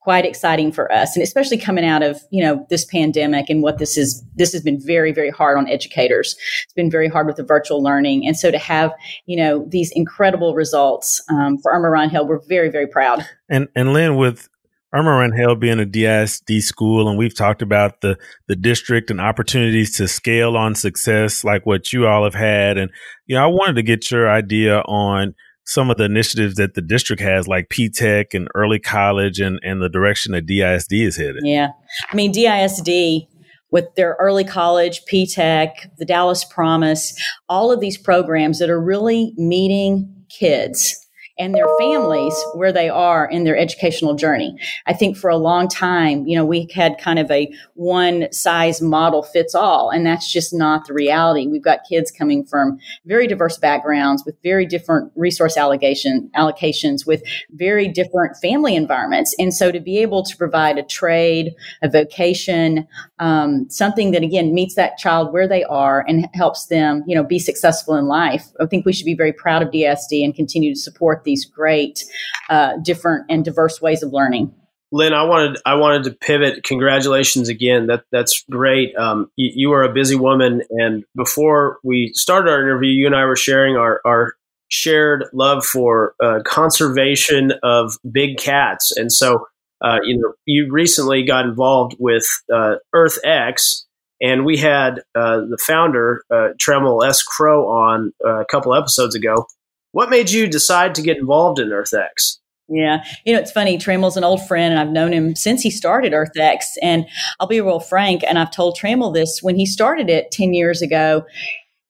quite 0.00 0.24
exciting 0.24 0.72
for 0.72 0.90
us, 0.90 1.14
and 1.14 1.22
especially 1.22 1.58
coming 1.58 1.84
out 1.84 2.02
of 2.02 2.20
you 2.30 2.42
know 2.42 2.66
this 2.68 2.84
pandemic 2.84 3.48
and 3.48 3.62
what 3.62 3.78
this 3.78 3.96
is. 3.96 4.24
This 4.34 4.52
has 4.52 4.62
been 4.62 4.80
very, 4.80 5.12
very 5.12 5.30
hard 5.30 5.56
on 5.56 5.68
educators. 5.68 6.36
It's 6.64 6.72
been 6.72 6.90
very 6.90 7.08
hard 7.08 7.26
with 7.26 7.36
the 7.36 7.44
virtual 7.44 7.82
learning, 7.82 8.26
and 8.26 8.36
so 8.36 8.50
to 8.50 8.58
have 8.58 8.92
you 9.26 9.36
know 9.36 9.64
these 9.68 9.92
incredible 9.94 10.54
results 10.54 11.22
um, 11.30 11.58
for 11.58 11.72
Irma 11.72 11.88
Rangel, 11.88 12.26
we're 12.26 12.40
very, 12.48 12.70
very 12.70 12.86
proud. 12.86 13.24
And 13.48 13.68
and 13.76 13.92
Lynn, 13.92 14.16
with 14.16 14.48
Irma 14.92 15.10
Rangel 15.10 15.58
being 15.58 15.80
a 15.80 15.86
DISD 15.86 16.62
school, 16.62 17.08
and 17.08 17.16
we've 17.16 17.34
talked 17.34 17.62
about 17.62 18.00
the 18.00 18.16
the 18.48 18.56
district 18.56 19.10
and 19.10 19.20
opportunities 19.20 19.96
to 19.96 20.08
scale 20.08 20.56
on 20.56 20.74
success 20.74 21.44
like 21.44 21.64
what 21.64 21.92
you 21.92 22.06
all 22.06 22.24
have 22.24 22.34
had. 22.34 22.76
And 22.76 22.90
you 23.26 23.36
know, 23.36 23.44
I 23.44 23.46
wanted 23.46 23.74
to 23.74 23.82
get 23.82 24.10
your 24.10 24.28
idea 24.28 24.80
on 24.80 25.34
some 25.64 25.90
of 25.90 25.96
the 25.96 26.04
initiatives 26.04 26.56
that 26.56 26.74
the 26.74 26.82
district 26.82 27.22
has, 27.22 27.46
like 27.46 27.68
P-TECH 27.68 28.34
and 28.34 28.48
early 28.54 28.80
college, 28.80 29.38
and 29.38 29.60
and 29.62 29.80
the 29.80 29.88
direction 29.88 30.32
that 30.32 30.46
DISD 30.46 31.06
is 31.06 31.16
headed. 31.16 31.42
Yeah, 31.44 31.68
I 32.10 32.16
mean 32.16 32.32
DISD 32.32 33.28
with 33.70 33.94
their 33.94 34.16
early 34.18 34.42
college, 34.42 35.04
P-TECH, 35.06 35.86
the 35.98 36.04
Dallas 36.04 36.44
Promise, 36.44 37.14
all 37.48 37.70
of 37.70 37.78
these 37.78 37.96
programs 37.96 38.58
that 38.58 38.68
are 38.68 38.80
really 38.80 39.32
meeting 39.36 40.12
kids 40.28 40.96
and 41.40 41.54
their 41.54 41.66
families 41.78 42.34
where 42.54 42.70
they 42.70 42.90
are 42.90 43.28
in 43.28 43.44
their 43.44 43.56
educational 43.56 44.14
journey. 44.14 44.56
I 44.86 44.92
think 44.92 45.16
for 45.16 45.30
a 45.30 45.38
long 45.38 45.68
time, 45.68 46.26
you 46.26 46.36
know, 46.36 46.44
we 46.44 46.68
had 46.74 46.98
kind 46.98 47.18
of 47.18 47.30
a 47.30 47.52
one 47.74 48.30
size 48.30 48.82
model 48.82 49.22
fits 49.22 49.54
all, 49.54 49.90
and 49.90 50.04
that's 50.04 50.30
just 50.30 50.52
not 50.52 50.86
the 50.86 50.92
reality. 50.92 51.46
We've 51.46 51.64
got 51.64 51.80
kids 51.88 52.10
coming 52.10 52.44
from 52.44 52.78
very 53.06 53.26
diverse 53.26 53.56
backgrounds 53.56 54.22
with 54.26 54.36
very 54.42 54.66
different 54.66 55.10
resource 55.16 55.56
allocation 55.56 56.30
allocations 56.36 57.06
with 57.06 57.22
very 57.52 57.88
different 57.88 58.36
family 58.36 58.76
environments. 58.76 59.34
And 59.38 59.54
so 59.54 59.72
to 59.72 59.80
be 59.80 59.98
able 59.98 60.22
to 60.24 60.36
provide 60.36 60.76
a 60.76 60.82
trade, 60.82 61.54
a 61.82 61.88
vocation, 61.88 62.86
um, 63.18 63.68
something 63.70 64.10
that 64.10 64.22
again 64.22 64.52
meets 64.52 64.74
that 64.74 64.98
child 64.98 65.32
where 65.32 65.48
they 65.48 65.64
are 65.64 66.04
and 66.06 66.28
helps 66.34 66.66
them, 66.66 67.02
you 67.06 67.14
know, 67.14 67.24
be 67.24 67.38
successful 67.38 67.94
in 67.94 68.06
life. 68.06 68.48
I 68.60 68.66
think 68.66 68.84
we 68.84 68.92
should 68.92 69.06
be 69.06 69.14
very 69.14 69.32
proud 69.32 69.62
of 69.62 69.70
DSD 69.70 70.22
and 70.22 70.34
continue 70.34 70.74
to 70.74 70.80
support 70.80 71.24
these 71.30 71.44
great, 71.44 72.04
uh, 72.48 72.74
different 72.82 73.26
and 73.28 73.44
diverse 73.44 73.80
ways 73.80 74.02
of 74.02 74.12
learning. 74.12 74.52
Lynn, 74.92 75.12
I 75.12 75.22
wanted 75.22 75.58
I 75.64 75.74
wanted 75.74 76.04
to 76.04 76.10
pivot. 76.10 76.64
Congratulations 76.64 77.48
again. 77.48 77.86
That 77.86 78.04
that's 78.10 78.44
great. 78.50 78.94
Um, 78.96 79.30
you, 79.36 79.50
you, 79.54 79.72
are 79.72 79.84
a 79.84 79.92
busy 79.92 80.16
woman, 80.16 80.62
and 80.70 81.04
before 81.14 81.78
we 81.84 82.10
started 82.14 82.50
our 82.50 82.60
interview, 82.60 82.90
you 82.90 83.06
and 83.06 83.14
I 83.14 83.24
were 83.24 83.36
sharing 83.36 83.76
our 83.76 84.00
our 84.04 84.34
shared 84.68 85.26
love 85.32 85.64
for 85.64 86.14
uh, 86.22 86.40
conservation 86.44 87.52
of 87.62 87.98
big 88.10 88.38
cats, 88.38 88.92
and 88.96 89.12
so 89.12 89.46
uh, 89.80 89.98
you 90.02 90.18
know 90.18 90.32
you 90.44 90.68
recently 90.72 91.24
got 91.24 91.44
involved 91.44 91.94
with 92.00 92.26
uh, 92.52 92.74
Earth 92.92 93.18
X, 93.24 93.86
and 94.20 94.44
we 94.44 94.56
had 94.56 95.02
uh, 95.14 95.42
the 95.48 95.58
founder 95.64 96.24
uh, 96.32 96.48
Trammell 96.58 97.06
S. 97.06 97.22
Crow 97.22 97.68
on 97.68 98.12
uh, 98.24 98.40
a 98.40 98.44
couple 98.46 98.74
episodes 98.74 99.14
ago, 99.14 99.46
what 99.92 100.10
made 100.10 100.30
you 100.30 100.46
decide 100.46 100.94
to 100.94 101.02
get 101.02 101.16
involved 101.16 101.58
in 101.58 101.68
EarthX? 101.68 102.38
Yeah. 102.68 103.02
You 103.24 103.32
know, 103.32 103.40
it's 103.40 103.50
funny. 103.50 103.78
Trammell's 103.78 104.16
an 104.16 104.22
old 104.22 104.46
friend, 104.46 104.72
and 104.72 104.80
I've 104.80 104.92
known 104.92 105.12
him 105.12 105.34
since 105.34 105.60
he 105.60 105.70
started 105.70 106.12
EarthX. 106.12 106.62
And 106.80 107.06
I'll 107.40 107.48
be 107.48 107.60
real 107.60 107.80
frank, 107.80 108.22
and 108.26 108.38
I've 108.38 108.52
told 108.52 108.78
Trammell 108.78 109.12
this 109.12 109.40
when 109.42 109.56
he 109.56 109.66
started 109.66 110.08
it 110.08 110.30
10 110.30 110.54
years 110.54 110.80
ago, 110.80 111.24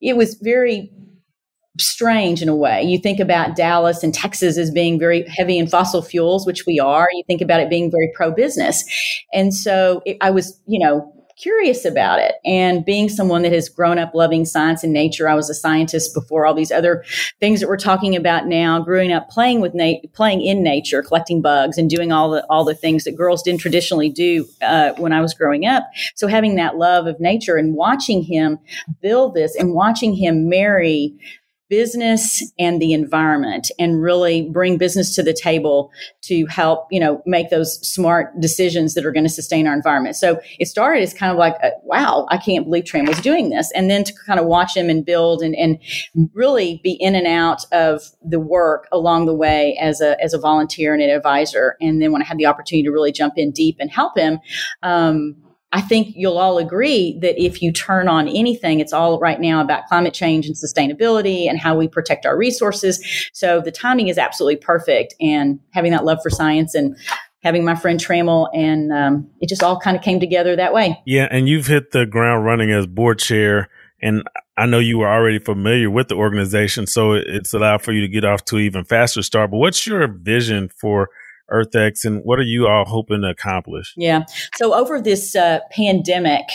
it 0.01 0.17
was 0.17 0.35
very 0.41 0.91
strange 1.79 2.43
in 2.43 2.49
a 2.49 2.57
way. 2.57 2.83
You 2.83 2.99
think 2.99 3.21
about 3.21 3.57
Dallas 3.57 4.03
and 4.03 4.13
Texas 4.15 4.57
as 4.57 4.71
being 4.71 4.99
very 4.99 5.27
heavy 5.29 5.59
in 5.59 5.67
fossil 5.67 6.03
fuels, 6.03 6.47
which 6.47 6.65
we 6.67 6.81
are. 6.81 7.09
You 7.13 7.23
think 7.27 7.43
about 7.43 7.61
it 7.61 7.71
being 7.71 7.91
very 7.91 8.11
pro 8.15 8.33
business. 8.33 8.83
And 9.33 9.55
so 9.55 10.03
it, 10.07 10.17
I 10.21 10.31
was, 10.31 10.59
you 10.67 10.79
know, 10.85 11.13
curious 11.41 11.85
about 11.85 12.19
it. 12.19 12.35
And 12.45 12.85
being 12.85 13.09
someone 13.09 13.43
that 13.43 13.53
has 13.53 13.69
grown 13.69 13.99
up 13.99 14.15
loving 14.15 14.45
science 14.45 14.85
and 14.85 14.93
nature, 14.93 15.29
I 15.29 15.35
was 15.35 15.49
a 15.49 15.55
scientist 15.55 16.15
before 16.15 16.47
all 16.47 16.55
these 16.55 16.73
other 16.73 17.05
things 17.41 17.61
that 17.61 17.69
we're 17.69 17.77
talking 17.77 18.15
about 18.17 18.47
now. 18.47 18.81
Growing 18.81 19.13
up 19.13 19.31
playing 19.31 19.61
with 19.61 19.75
na- 19.75 20.01
playing 20.13 20.43
in 20.43 20.63
nature, 20.63 21.03
collecting 21.03 21.41
bugs, 21.41 21.79
and 21.79 21.89
doing 21.89 22.13
all 22.13 22.31
the 22.31 22.45
all 22.51 22.65
the 22.65 22.75
things 22.75 23.05
that 23.05 23.17
girls 23.17 23.43
didn't 23.43 23.61
traditionally 23.61 24.11
do 24.11 24.47
uh, 24.63 24.93
when 24.99 25.13
I 25.13 25.21
was 25.21 25.35
growing 25.35 25.67
up. 25.67 25.85
So 26.15 26.27
having 26.27 26.57
that 26.57 26.77
love 26.77 27.07
of 27.07 27.21
nature 27.21 27.57
and 27.57 27.75
watching 27.75 28.23
him 28.23 28.59
build 29.01 29.35
this 29.35 29.55
and 29.57 29.75
watching 29.75 30.15
him 30.15 30.49
marry 30.49 31.15
business 31.71 32.43
and 32.59 32.83
the 32.83 32.93
environment 32.93 33.71
and 33.79 34.03
really 34.03 34.51
bring 34.51 34.77
business 34.77 35.15
to 35.15 35.23
the 35.23 35.33
table 35.33 35.91
to 36.23 36.45
help 36.47 36.89
you 36.91 37.01
know 37.01 37.23
make 37.25 37.49
those 37.49 37.79
smart 37.87 38.39
decisions 38.41 38.95
that 38.95 39.07
are 39.07 39.13
going 39.13 39.25
to 39.25 39.31
sustain 39.31 39.67
our 39.67 39.73
environment. 39.73 40.17
So 40.17 40.41
it 40.59 40.67
started 40.67 41.03
as 41.03 41.15
kind 41.15 41.33
of 41.33 41.39
like 41.39 41.55
wow 41.85 42.27
i 42.29 42.37
can't 42.37 42.67
believe 42.67 42.85
tram 42.85 43.07
was 43.07 43.21
doing 43.21 43.51
this. 43.51 43.71
And 43.75 43.89
then 43.89 44.05
to 44.05 44.13
kind 44.27 44.41
of 44.41 44.47
watch 44.47 44.77
him 44.77 44.91
and 44.91 45.07
build 45.07 45.43
and, 45.43 45.55
and 45.55 45.79
really 46.35 46.81
be 46.83 46.93
in 47.01 47.15
and 47.15 47.27
out 47.27 47.65
of 47.73 48.03
the 48.23 48.41
work 48.41 48.89
along 48.93 49.27
the 49.27 49.35
way 49.35 49.79
as 49.81 50.01
a 50.01 50.21
as 50.23 50.35
a 50.35 50.39
volunteer 50.39 50.93
and 50.93 51.03
an 51.03 51.11
advisor. 51.11 51.77
And 51.81 52.03
then 52.03 52.13
when 52.13 52.21
i 52.21 52.25
had 52.25 52.37
the 52.37 52.47
opportunity 52.47 52.83
to 52.85 52.91
really 52.91 53.13
jump 53.13 53.35
in 53.37 53.53
deep 53.53 53.77
and 53.79 53.91
help 53.91 54.19
him 54.19 54.41
um, 54.83 55.37
I 55.73 55.81
think 55.81 56.15
you'll 56.17 56.39
all 56.39 56.59
agree 56.59 57.19
that 57.21 57.41
if 57.41 57.63
you 57.63 57.73
turn 57.73 58.09
on 58.09 58.27
anything, 58.27 58.81
it's 58.81 58.93
all 58.93 59.21
right 59.21 59.41
now 59.41 59.61
about 59.61 59.87
climate 59.87 60.13
change 60.13 60.47
and 60.47 60.57
sustainability 60.57 61.49
and 61.49 61.61
how 61.61 61.77
we 61.77 61.87
protect 61.87 62.27
our 62.27 62.37
resources. 62.37 63.01
So 63.33 63.61
the 63.61 63.71
timing 63.71 64.09
is 64.09 64.19
absolutely 64.19 64.57
perfect. 64.57 65.15
And 65.21 65.61
having 65.71 65.93
that 65.93 66.05
love 66.05 66.19
for 66.23 66.31
science 66.31 66.75
and 66.75 66.97
having 67.43 67.65
my 67.65 67.75
friend 67.75 67.99
Trammell, 67.99 68.49
and 68.55 68.93
um, 68.93 69.31
it 69.41 69.49
just 69.49 69.63
all 69.63 69.79
kind 69.79 69.97
of 69.97 70.03
came 70.03 70.21
together 70.21 70.57
that 70.57 70.75
way. 70.75 71.01
Yeah, 71.07 71.27
and 71.31 71.49
you've 71.49 71.67
hit 71.67 71.93
the 71.93 72.05
ground 72.05 72.45
running 72.45 72.71
as 72.71 72.87
board 72.87 73.19
chair, 73.19 73.69
and 74.03 74.23
I 74.57 74.67
know 74.67 74.79
you 74.79 74.99
were 74.99 75.09
already 75.09 75.39
familiar 75.39 75.91
with 75.91 76.09
the 76.09 76.17
organization, 76.17 76.87
so 76.87 77.13
it's 77.13 77.55
allowed 77.55 77.83
for 77.83 77.93
you 77.93 78.03
to 78.03 78.09
get 78.09 78.25
off 78.25 78.45
to 78.47 78.59
even 78.59 78.85
faster 78.85 79.23
start. 79.23 79.51
But 79.51 79.59
what's 79.59 79.87
your 79.87 80.07
vision 80.07 80.69
for 80.69 81.09
EarthX, 81.53 82.05
and 82.05 82.21
what 82.25 82.39
are 82.39 82.43
you 82.43 82.67
all 82.67 82.85
hoping 82.85 83.23
to 83.23 83.29
accomplish? 83.29 83.93
Yeah. 83.97 84.25
So 84.57 84.75
over 84.75 85.01
this 85.01 85.35
uh, 85.37 85.61
pandemic, 85.71 86.47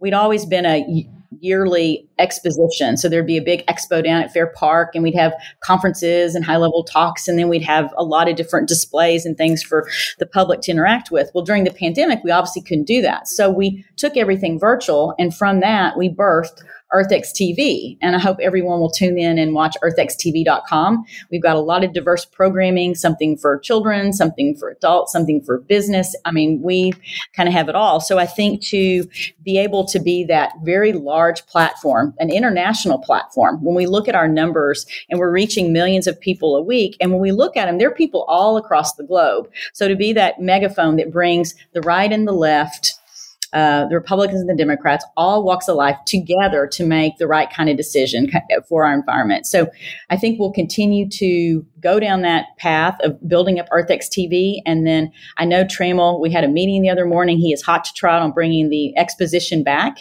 we'd 0.00 0.14
always 0.14 0.46
been 0.46 0.66
a 0.66 1.06
yearly 1.40 2.08
exposition. 2.18 2.96
So 2.96 3.08
there'd 3.08 3.26
be 3.26 3.36
a 3.36 3.42
big 3.42 3.66
expo 3.66 4.02
down 4.02 4.22
at 4.22 4.32
Fair 4.32 4.46
Park, 4.46 4.94
and 4.94 5.02
we'd 5.02 5.14
have 5.14 5.34
conferences 5.62 6.34
and 6.34 6.44
high 6.44 6.56
level 6.56 6.84
talks, 6.84 7.28
and 7.28 7.38
then 7.38 7.48
we'd 7.48 7.62
have 7.62 7.92
a 7.96 8.04
lot 8.04 8.28
of 8.28 8.36
different 8.36 8.68
displays 8.68 9.26
and 9.26 9.36
things 9.36 9.62
for 9.62 9.88
the 10.18 10.26
public 10.26 10.60
to 10.62 10.70
interact 10.70 11.10
with. 11.10 11.30
Well, 11.34 11.44
during 11.44 11.64
the 11.64 11.72
pandemic, 11.72 12.20
we 12.24 12.30
obviously 12.30 12.62
couldn't 12.62 12.86
do 12.86 13.02
that. 13.02 13.28
So 13.28 13.50
we 13.50 13.84
took 13.96 14.16
everything 14.16 14.58
virtual, 14.58 15.14
and 15.18 15.34
from 15.34 15.60
that, 15.60 15.96
we 15.96 16.08
birthed 16.08 16.62
EarthX 16.94 17.32
TV. 17.32 17.98
And 18.00 18.14
I 18.14 18.18
hope 18.18 18.38
everyone 18.40 18.80
will 18.80 18.90
tune 18.90 19.18
in 19.18 19.38
and 19.38 19.54
watch 19.54 19.76
earthxtv.com. 19.82 21.04
We've 21.30 21.42
got 21.42 21.56
a 21.56 21.60
lot 21.60 21.84
of 21.84 21.92
diverse 21.92 22.24
programming, 22.24 22.94
something 22.94 23.36
for 23.36 23.58
children, 23.58 24.12
something 24.12 24.56
for 24.56 24.70
adults, 24.70 25.12
something 25.12 25.42
for 25.42 25.58
business. 25.58 26.14
I 26.24 26.30
mean, 26.30 26.62
we 26.62 26.92
kind 27.34 27.48
of 27.48 27.54
have 27.54 27.68
it 27.68 27.74
all. 27.74 28.00
So 28.00 28.18
I 28.18 28.26
think 28.26 28.62
to 28.66 29.08
be 29.42 29.58
able 29.58 29.84
to 29.86 29.98
be 29.98 30.24
that 30.24 30.52
very 30.62 30.92
large 30.92 31.44
platform, 31.46 32.14
an 32.18 32.30
international 32.30 32.98
platform, 32.98 33.62
when 33.62 33.74
we 33.74 33.86
look 33.86 34.08
at 34.08 34.14
our 34.14 34.28
numbers 34.28 34.86
and 35.10 35.18
we're 35.18 35.30
reaching 35.30 35.72
millions 35.72 36.06
of 36.06 36.20
people 36.20 36.56
a 36.56 36.62
week, 36.62 36.96
and 37.00 37.10
when 37.10 37.20
we 37.20 37.32
look 37.32 37.56
at 37.56 37.66
them, 37.66 37.78
they're 37.78 37.90
people 37.90 38.24
all 38.28 38.56
across 38.56 38.94
the 38.94 39.04
globe. 39.04 39.50
So 39.72 39.88
to 39.88 39.96
be 39.96 40.12
that 40.12 40.40
megaphone 40.40 40.96
that 40.96 41.12
brings 41.12 41.54
the 41.72 41.80
right 41.80 42.12
and 42.12 42.26
the 42.26 42.32
left, 42.32 42.94
uh, 43.52 43.86
the 43.86 43.94
Republicans 43.94 44.40
and 44.40 44.48
the 44.48 44.54
Democrats, 44.54 45.04
all 45.16 45.44
walks 45.44 45.68
of 45.68 45.76
life 45.76 45.96
together 46.06 46.66
to 46.66 46.84
make 46.84 47.16
the 47.18 47.26
right 47.26 47.50
kind 47.50 47.68
of 47.68 47.76
decision 47.76 48.30
for 48.68 48.84
our 48.84 48.94
environment. 48.94 49.46
So 49.46 49.68
I 50.10 50.16
think 50.16 50.38
we'll 50.38 50.52
continue 50.52 51.08
to 51.10 51.64
go 51.80 52.00
down 52.00 52.22
that 52.22 52.46
path 52.58 52.98
of 53.02 53.16
building 53.28 53.58
up 53.58 53.68
EarthX 53.70 54.08
TV. 54.08 54.60
And 54.66 54.86
then 54.86 55.12
I 55.38 55.44
know 55.44 55.64
Trammell, 55.64 56.20
we 56.20 56.30
had 56.30 56.44
a 56.44 56.48
meeting 56.48 56.82
the 56.82 56.90
other 56.90 57.06
morning. 57.06 57.38
He 57.38 57.52
is 57.52 57.62
hot 57.62 57.84
to 57.84 57.92
trot 57.94 58.22
on 58.22 58.32
bringing 58.32 58.70
the 58.70 58.96
exposition 58.98 59.62
back. 59.62 59.98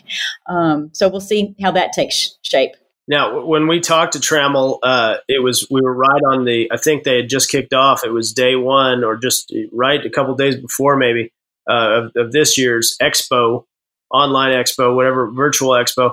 Um, 0.49 0.89
so 0.93 1.07
we'll 1.07 1.21
see 1.21 1.55
how 1.61 1.71
that 1.71 1.93
takes 1.93 2.37
shape. 2.41 2.71
Now, 3.07 3.45
when 3.45 3.67
we 3.67 3.81
talked 3.81 4.13
to 4.13 4.19
Trammell, 4.19 4.79
uh, 4.81 5.17
it 5.27 5.43
was 5.43 5.67
we 5.69 5.79
were 5.79 5.93
right 5.93 6.21
on 6.31 6.45
the. 6.45 6.67
I 6.71 6.77
think 6.77 7.03
they 7.03 7.17
had 7.17 7.29
just 7.29 7.51
kicked 7.51 7.71
off. 7.71 8.03
It 8.03 8.11
was 8.11 8.33
day 8.33 8.55
one, 8.55 9.03
or 9.03 9.15
just 9.15 9.53
right 9.71 10.03
a 10.03 10.09
couple 10.09 10.33
days 10.33 10.55
before, 10.55 10.97
maybe 10.97 11.31
uh, 11.69 12.03
of, 12.03 12.11
of, 12.15 12.31
this 12.31 12.57
year's 12.57 12.95
expo, 13.01 13.65
online 14.11 14.51
expo, 14.51 14.95
whatever 14.95 15.31
virtual 15.31 15.71
expo. 15.71 16.11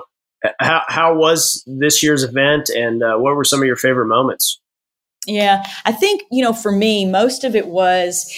How 0.59 0.83
how 0.87 1.15
was 1.15 1.63
this 1.65 2.03
year's 2.03 2.23
event, 2.23 2.69
and 2.69 3.01
uh, 3.01 3.15
what 3.15 3.35
were 3.35 3.45
some 3.45 3.61
of 3.61 3.65
your 3.65 3.77
favorite 3.77 4.07
moments? 4.07 4.59
Yeah, 5.25 5.63
I 5.85 5.93
think 5.93 6.23
you 6.31 6.43
know, 6.43 6.53
for 6.53 6.71
me, 6.71 7.05
most 7.05 7.43
of 7.43 7.55
it 7.55 7.67
was 7.67 8.29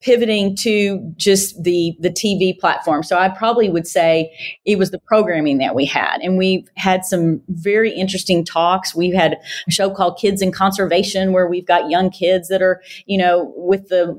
pivoting 0.00 0.54
to 0.54 1.12
just 1.16 1.60
the 1.62 1.96
the 2.00 2.10
TV 2.10 2.58
platform. 2.58 3.02
So 3.02 3.18
I 3.18 3.28
probably 3.28 3.68
would 3.68 3.86
say 3.86 4.32
it 4.64 4.78
was 4.78 4.90
the 4.90 5.00
programming 5.00 5.58
that 5.58 5.74
we 5.74 5.84
had, 5.84 6.20
and 6.20 6.38
we've 6.38 6.68
had 6.76 7.04
some 7.04 7.40
very 7.48 7.92
interesting 7.92 8.44
talks. 8.44 8.94
We've 8.94 9.14
had 9.14 9.38
a 9.66 9.70
show 9.70 9.90
called 9.90 10.18
Kids 10.18 10.42
in 10.42 10.52
Conservation, 10.52 11.32
where 11.32 11.48
we've 11.48 11.66
got 11.66 11.90
young 11.90 12.10
kids 12.10 12.48
that 12.48 12.62
are, 12.62 12.82
you 13.06 13.18
know, 13.18 13.52
with 13.56 13.88
the 13.88 14.16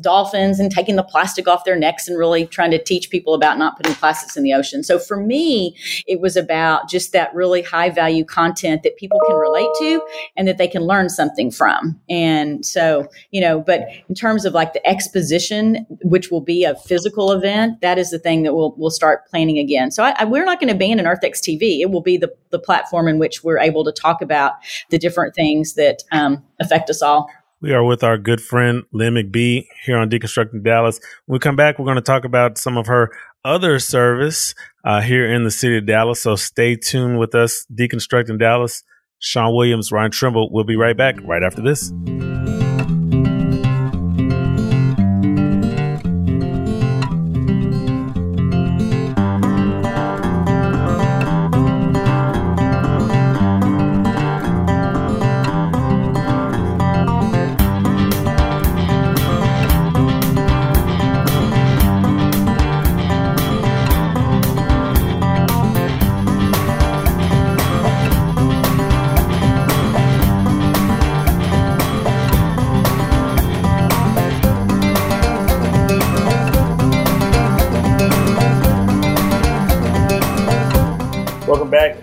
dolphins 0.00 0.60
and 0.60 0.70
taking 0.70 0.96
the 0.96 1.02
plastic 1.02 1.48
off 1.48 1.64
their 1.64 1.76
necks 1.76 2.08
and 2.08 2.18
really 2.18 2.46
trying 2.46 2.70
to 2.70 2.82
teach 2.82 3.10
people 3.10 3.34
about 3.34 3.58
not 3.58 3.76
putting 3.76 3.94
plastics 3.94 4.36
in 4.36 4.42
the 4.42 4.52
ocean. 4.52 4.82
So 4.82 4.98
for 4.98 5.16
me, 5.16 5.76
it 6.06 6.20
was 6.20 6.36
about 6.36 6.88
just 6.88 7.12
that 7.12 7.34
really 7.34 7.62
high 7.62 7.90
value 7.90 8.24
content 8.24 8.82
that 8.82 8.96
people 8.96 9.20
can 9.26 9.36
relate 9.36 9.70
to 9.80 10.02
and 10.36 10.46
that 10.46 10.58
they 10.58 10.68
can 10.68 10.82
learn 10.82 11.08
something 11.08 11.50
from. 11.50 11.98
And 12.08 12.64
so, 12.64 13.08
you 13.30 13.40
know, 13.40 13.60
but 13.60 13.82
in 14.08 14.14
terms 14.14 14.44
of 14.44 14.54
like 14.54 14.72
the 14.72 14.86
exposition, 14.86 15.86
which 16.02 16.30
will 16.30 16.40
be 16.40 16.64
a 16.64 16.74
physical 16.76 17.32
event, 17.32 17.80
that 17.80 17.98
is 17.98 18.10
the 18.10 18.18
thing 18.18 18.42
that 18.44 18.54
we'll, 18.54 18.74
we'll 18.76 18.90
start 18.90 19.26
planning 19.28 19.58
again. 19.58 19.90
So 19.90 20.02
I, 20.02 20.14
I, 20.18 20.24
we're 20.24 20.44
not 20.44 20.60
going 20.60 20.68
to 20.68 20.74
abandon 20.74 21.06
EarthX 21.06 21.40
TV. 21.40 21.80
It 21.80 21.90
will 21.90 22.02
be 22.02 22.16
the, 22.16 22.32
the 22.50 22.58
platform 22.58 23.08
in 23.08 23.18
which 23.18 23.42
we're 23.42 23.58
able 23.58 23.84
to 23.84 23.92
talk 23.92 24.22
about 24.22 24.54
the 24.90 24.98
different 24.98 25.34
things 25.34 25.74
that 25.74 26.02
um, 26.12 26.44
affect 26.60 26.90
us 26.90 27.02
all. 27.02 27.28
We 27.60 27.72
are 27.72 27.82
with 27.82 28.04
our 28.04 28.16
good 28.16 28.40
friend 28.40 28.84
Lynn 28.92 29.14
McBee 29.14 29.66
here 29.84 29.98
on 29.98 30.08
Deconstructing 30.08 30.62
Dallas. 30.62 31.00
When 31.26 31.34
we 31.34 31.38
come 31.40 31.56
back, 31.56 31.76
we're 31.76 31.86
going 31.86 31.96
to 31.96 32.02
talk 32.02 32.24
about 32.24 32.56
some 32.56 32.76
of 32.76 32.86
her 32.86 33.10
other 33.44 33.80
service 33.80 34.54
uh, 34.84 35.00
here 35.00 35.26
in 35.26 35.42
the 35.42 35.50
city 35.50 35.78
of 35.78 35.86
Dallas. 35.86 36.22
So 36.22 36.36
stay 36.36 36.76
tuned 36.76 37.18
with 37.18 37.34
us, 37.34 37.66
Deconstructing 37.74 38.38
Dallas. 38.38 38.84
Sean 39.18 39.52
Williams, 39.56 39.90
Ryan 39.90 40.12
Trimble. 40.12 40.52
We'll 40.52 40.62
be 40.62 40.76
right 40.76 40.96
back 40.96 41.16
right 41.24 41.42
after 41.42 41.60
this. 41.60 41.92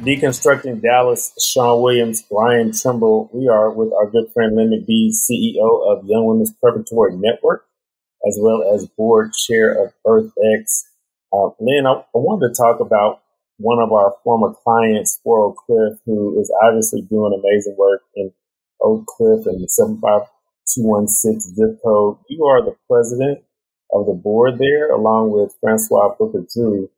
Deconstructing 0.06 0.82
Dallas, 0.84 1.34
Sean 1.42 1.82
Williams, 1.82 2.24
Ryan 2.30 2.72
Trimble. 2.72 3.28
We 3.34 3.48
are 3.48 3.72
with 3.72 3.92
our 3.92 4.08
good 4.08 4.32
friend 4.34 4.56
Lynn 4.56 4.70
McBee, 4.70 5.10
CEO 5.10 5.92
of 5.92 6.06
Young 6.06 6.28
Women's 6.28 6.54
Preparatory 6.54 7.18
Network, 7.18 7.66
as 8.28 8.38
well 8.40 8.62
as 8.72 8.86
board 8.86 9.34
chair 9.34 9.72
of 9.72 9.94
EarthX. 10.06 10.84
Uh, 11.34 11.50
Lynn, 11.60 11.88
I, 11.88 11.94
I 11.94 12.22
wanted 12.22 12.50
to 12.50 12.54
talk 12.54 12.82
about 12.82 13.24
one 13.58 13.80
of 13.82 13.92
our 13.92 14.14
former 14.24 14.54
clients, 14.54 15.20
Oak 15.26 15.56
Cliff, 15.66 15.98
who 16.06 16.40
is 16.40 16.54
obviously 16.62 17.02
doing 17.02 17.34
amazing 17.34 17.76
work 17.76 18.04
in 18.16 18.32
Oak 18.84 19.08
Cliff 19.08 19.48
and 19.48 19.64
the 19.64 19.68
75216 19.68 21.56
zip 21.56 21.82
code. 21.84 22.18
You 22.30 22.46
are 22.46 22.62
the 22.64 22.76
president 22.88 23.40
of 23.92 24.06
the 24.06 24.14
board 24.14 24.60
there, 24.60 24.92
along 24.92 25.32
with 25.32 25.56
Francois 25.60 26.14
Booker 26.20 26.46
Drury. 26.54 26.90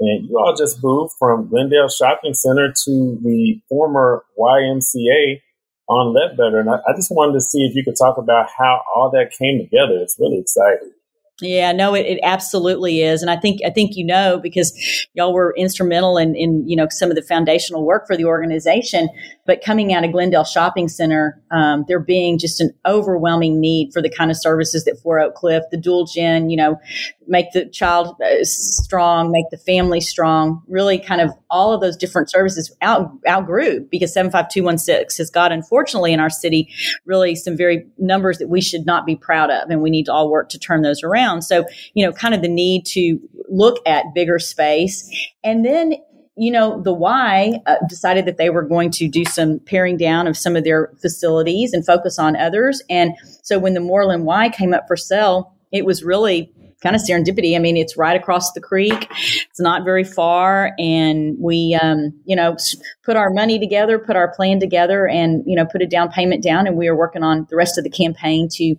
And 0.00 0.28
you 0.28 0.38
all 0.38 0.54
just 0.56 0.82
moved 0.82 1.14
from 1.18 1.48
Glendale 1.48 1.88
Shopping 1.88 2.34
Center 2.34 2.68
to 2.84 3.18
the 3.22 3.60
former 3.68 4.24
YMCA 4.38 5.40
on 5.88 6.14
Ledbetter. 6.14 6.58
And 6.58 6.70
I, 6.70 6.76
I 6.88 6.96
just 6.96 7.10
wanted 7.10 7.34
to 7.34 7.40
see 7.40 7.64
if 7.64 7.74
you 7.76 7.84
could 7.84 7.96
talk 7.96 8.18
about 8.18 8.48
how 8.56 8.82
all 8.94 9.10
that 9.10 9.30
came 9.38 9.58
together. 9.58 9.98
It's 10.00 10.16
really 10.18 10.38
exciting. 10.38 10.92
Yeah, 11.40 11.72
no, 11.72 11.94
it, 11.94 12.06
it 12.06 12.20
absolutely 12.22 13.02
is, 13.02 13.20
and 13.20 13.28
I 13.28 13.36
think 13.36 13.60
I 13.66 13.70
think 13.70 13.96
you 13.96 14.06
know 14.06 14.38
because 14.40 14.72
y'all 15.14 15.34
were 15.34 15.52
instrumental 15.58 16.16
in 16.16 16.36
in 16.36 16.66
you 16.68 16.76
know 16.76 16.86
some 16.90 17.10
of 17.10 17.16
the 17.16 17.22
foundational 17.22 17.84
work 17.84 18.06
for 18.06 18.16
the 18.16 18.24
organization. 18.24 19.08
But 19.46 19.62
coming 19.62 19.92
out 19.92 20.04
of 20.04 20.12
Glendale 20.12 20.44
Shopping 20.44 20.88
Center, 20.88 21.40
um, 21.50 21.84
there 21.86 22.00
being 22.00 22.38
just 22.38 22.60
an 22.60 22.70
overwhelming 22.86 23.60
need 23.60 23.92
for 23.92 24.00
the 24.00 24.08
kind 24.08 24.30
of 24.30 24.36
services 24.36 24.84
that 24.84 24.98
For 25.02 25.20
Oak 25.20 25.34
Cliff, 25.34 25.62
the 25.70 25.76
dual 25.76 26.06
gen, 26.06 26.48
you 26.48 26.56
know, 26.56 26.80
make 27.26 27.52
the 27.52 27.66
child 27.66 28.16
uh, 28.22 28.42
strong, 28.42 29.30
make 29.30 29.46
the 29.50 29.58
family 29.58 30.00
strong, 30.00 30.62
really 30.68 30.98
kind 30.98 31.20
of 31.20 31.30
all 31.50 31.72
of 31.72 31.80
those 31.80 31.96
different 31.96 32.30
services 32.30 32.74
out 32.80 33.10
outgrew 33.28 33.80
because 33.90 34.12
75216 34.12 35.22
has 35.22 35.30
got, 35.30 35.52
unfortunately, 35.52 36.12
in 36.12 36.20
our 36.20 36.30
city, 36.30 36.72
really 37.04 37.34
some 37.34 37.56
very 37.56 37.86
numbers 37.98 38.38
that 38.38 38.48
we 38.48 38.60
should 38.60 38.86
not 38.86 39.06
be 39.06 39.16
proud 39.16 39.50
of. 39.50 39.68
And 39.70 39.82
we 39.82 39.90
need 39.90 40.06
to 40.06 40.12
all 40.12 40.30
work 40.30 40.48
to 40.50 40.58
turn 40.58 40.82
those 40.82 41.02
around. 41.02 41.42
So, 41.42 41.64
you 41.94 42.04
know, 42.04 42.12
kind 42.12 42.34
of 42.34 42.42
the 42.42 42.48
need 42.48 42.86
to 42.86 43.18
look 43.48 43.78
at 43.86 44.06
bigger 44.14 44.38
space. 44.38 45.08
And 45.42 45.64
then 45.64 45.94
you 46.36 46.50
know, 46.50 46.80
the 46.82 46.92
Y 46.92 47.60
uh, 47.66 47.76
decided 47.88 48.26
that 48.26 48.38
they 48.38 48.50
were 48.50 48.62
going 48.62 48.90
to 48.90 49.08
do 49.08 49.24
some 49.24 49.60
paring 49.60 49.96
down 49.96 50.26
of 50.26 50.36
some 50.36 50.56
of 50.56 50.64
their 50.64 50.92
facilities 51.00 51.72
and 51.72 51.86
focus 51.86 52.18
on 52.18 52.36
others. 52.36 52.82
And 52.90 53.12
so 53.42 53.58
when 53.58 53.74
the 53.74 53.80
Moreland 53.80 54.24
Y 54.24 54.48
came 54.48 54.74
up 54.74 54.86
for 54.88 54.96
sale, 54.96 55.54
it 55.70 55.84
was 55.84 56.02
really 56.02 56.52
kind 56.82 56.94
of 56.94 57.02
serendipity. 57.02 57.56
I 57.56 57.58
mean, 57.60 57.76
it's 57.76 57.96
right 57.96 58.20
across 58.20 58.52
the 58.52 58.60
creek. 58.60 59.08
It's 59.48 59.60
not 59.60 59.84
very 59.84 60.04
far, 60.04 60.72
and 60.78 61.36
we, 61.40 61.78
um, 61.80 62.12
you 62.26 62.36
know, 62.36 62.56
put 63.02 63.16
our 63.16 63.30
money 63.30 63.58
together, 63.58 63.98
put 63.98 64.16
our 64.16 64.32
plan 64.34 64.60
together, 64.60 65.08
and 65.08 65.42
you 65.46 65.56
know, 65.56 65.64
put 65.64 65.82
a 65.82 65.86
down 65.86 66.10
payment 66.10 66.42
down. 66.42 66.66
And 66.66 66.76
we 66.76 66.86
are 66.86 66.96
working 66.96 67.22
on 67.22 67.46
the 67.48 67.56
rest 67.56 67.78
of 67.78 67.84
the 67.84 67.90
campaign 67.90 68.48
to 68.52 68.76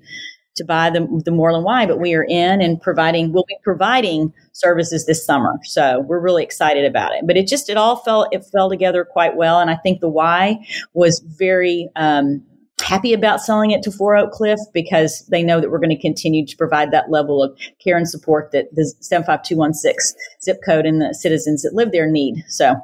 to 0.56 0.64
buy 0.64 0.90
the, 0.90 1.08
the 1.26 1.32
Moreland 1.32 1.66
Y, 1.66 1.86
but 1.86 2.00
we 2.00 2.14
are 2.14 2.24
in 2.24 2.62
and 2.62 2.82
providing, 2.82 3.32
we'll 3.32 3.46
be 3.48 3.58
providing 3.64 4.34
services 4.54 5.06
this 5.06 5.26
summer. 5.26 5.54
So 5.64 6.02
we're 6.02 6.20
really 6.20 6.44
excited 6.44 6.86
about 6.86 7.14
it. 7.14 7.28
But 7.28 7.38
it 7.38 7.48
just, 7.48 7.70
it 7.70 7.78
all 7.78 7.98
fell, 7.98 8.28
it 8.32 8.46
fell 8.46 8.70
together 8.70 9.06
quite 9.06 9.36
well. 9.36 9.60
And 9.60 9.70
I 9.70 9.76
think 9.76 10.00
the 10.00 10.10
Y 10.10 10.66
was 10.94 11.20
very, 11.20 11.90
um, 11.96 12.44
happy 12.82 13.14
about 13.14 13.42
selling 13.42 13.72
it 13.72 13.82
to 13.84 13.92
For 13.92 14.16
Oak 14.16 14.32
Cliff 14.32 14.60
because 14.74 15.26
they 15.28 15.44
know 15.44 15.62
that 15.62 15.72
we're 15.72 15.80
going 15.80 15.96
to 15.96 16.02
continue 16.02 16.46
to 16.46 16.58
provide 16.58 16.92
that 16.92 17.10
level 17.10 17.42
of 17.42 17.58
care 17.84 17.98
and 17.98 18.08
support 18.08 18.52
that 18.52 18.74
the 18.74 18.86
75216 19.00 20.20
zip 20.44 20.58
code 20.66 20.86
and 20.86 21.02
the 21.02 21.14
citizens 21.14 21.62
that 21.64 21.74
live 21.74 21.92
there 21.92 22.10
need. 22.10 22.44
So 22.48 22.76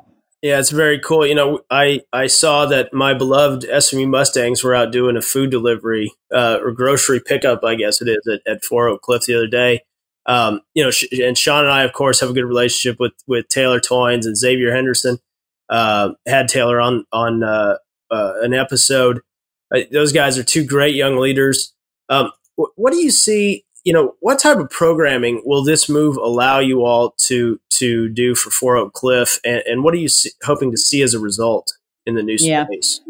yeah, 0.42 0.60
it's 0.60 0.72
very 0.72 1.00
cool. 1.00 1.26
You 1.26 1.36
know, 1.36 1.62
I, 1.70 2.02
I 2.12 2.28
saw 2.28 2.66
that 2.66 2.94
my 2.94 3.14
beloved 3.14 3.66
SMU 3.82 4.08
Mustangs 4.08 4.64
were 4.64 4.74
out 4.74 4.92
doing 4.92 5.16
a 5.16 5.22
food 5.22 5.52
delivery 5.52 6.12
uh, 6.34 6.58
or 6.62 6.72
grocery 6.72 7.20
pickup, 7.20 7.64
I 7.64 7.76
guess 7.76 8.02
it 8.02 8.08
is, 8.08 8.28
at, 8.28 8.52
at 8.52 8.64
For 8.64 8.90
Oak 8.90 9.02
Cliff 9.02 9.26
the 9.26 9.36
other 9.36 9.48
day. 9.48 9.82
Um, 10.26 10.62
you 10.74 10.84
know, 10.84 10.92
and 11.24 11.38
Sean 11.38 11.66
and 11.66 11.74
I, 11.74 11.84
of 11.84 11.94
course, 11.94 12.20
have 12.22 12.30
a 12.30 12.34
good 12.34 12.46
relationship 12.46 13.00
with 13.00 13.14
with 13.28 13.48
Taylor 13.50 13.80
Toynes 13.80 14.26
and 14.26 14.38
Xavier 14.38 14.74
Henderson. 14.74 15.18
Uh, 15.70 16.12
had 16.28 16.48
Taylor 16.48 16.80
on 16.80 17.06
on 17.12 17.44
uh, 17.44 17.78
uh 18.12 18.34
an 18.42 18.54
episode. 18.54 19.22
Uh, 19.74 19.82
those 19.92 20.12
guys 20.12 20.38
are 20.38 20.44
two 20.44 20.64
great 20.64 20.96
young 20.96 21.18
leaders. 21.18 21.74
Um, 22.10 22.32
what 22.56 22.92
do 22.92 22.98
you 22.98 23.10
see 23.10 23.66
you 23.84 23.94
know, 23.94 24.16
what 24.20 24.40
type 24.40 24.58
of 24.58 24.70
programming 24.70 25.42
will 25.46 25.64
this 25.64 25.90
move 25.90 26.18
allow 26.18 26.60
you 26.60 26.84
all 26.86 27.16
to 27.26 27.60
to 27.72 28.10
do 28.10 28.36
for 28.36 28.50
Four 28.52 28.78
Oak 28.78 28.94
Cliff, 28.94 29.40
and, 29.44 29.64
and 29.66 29.84
what 29.84 29.94
are 29.94 29.98
you 29.98 30.10
see, 30.10 30.32
hoping 30.44 30.72
to 30.72 30.78
see 30.78 31.02
as 31.02 31.14
a 31.14 31.20
result 31.20 31.74
in 32.06 32.16
the 32.16 32.24
new 32.24 32.38
space? 32.66 33.02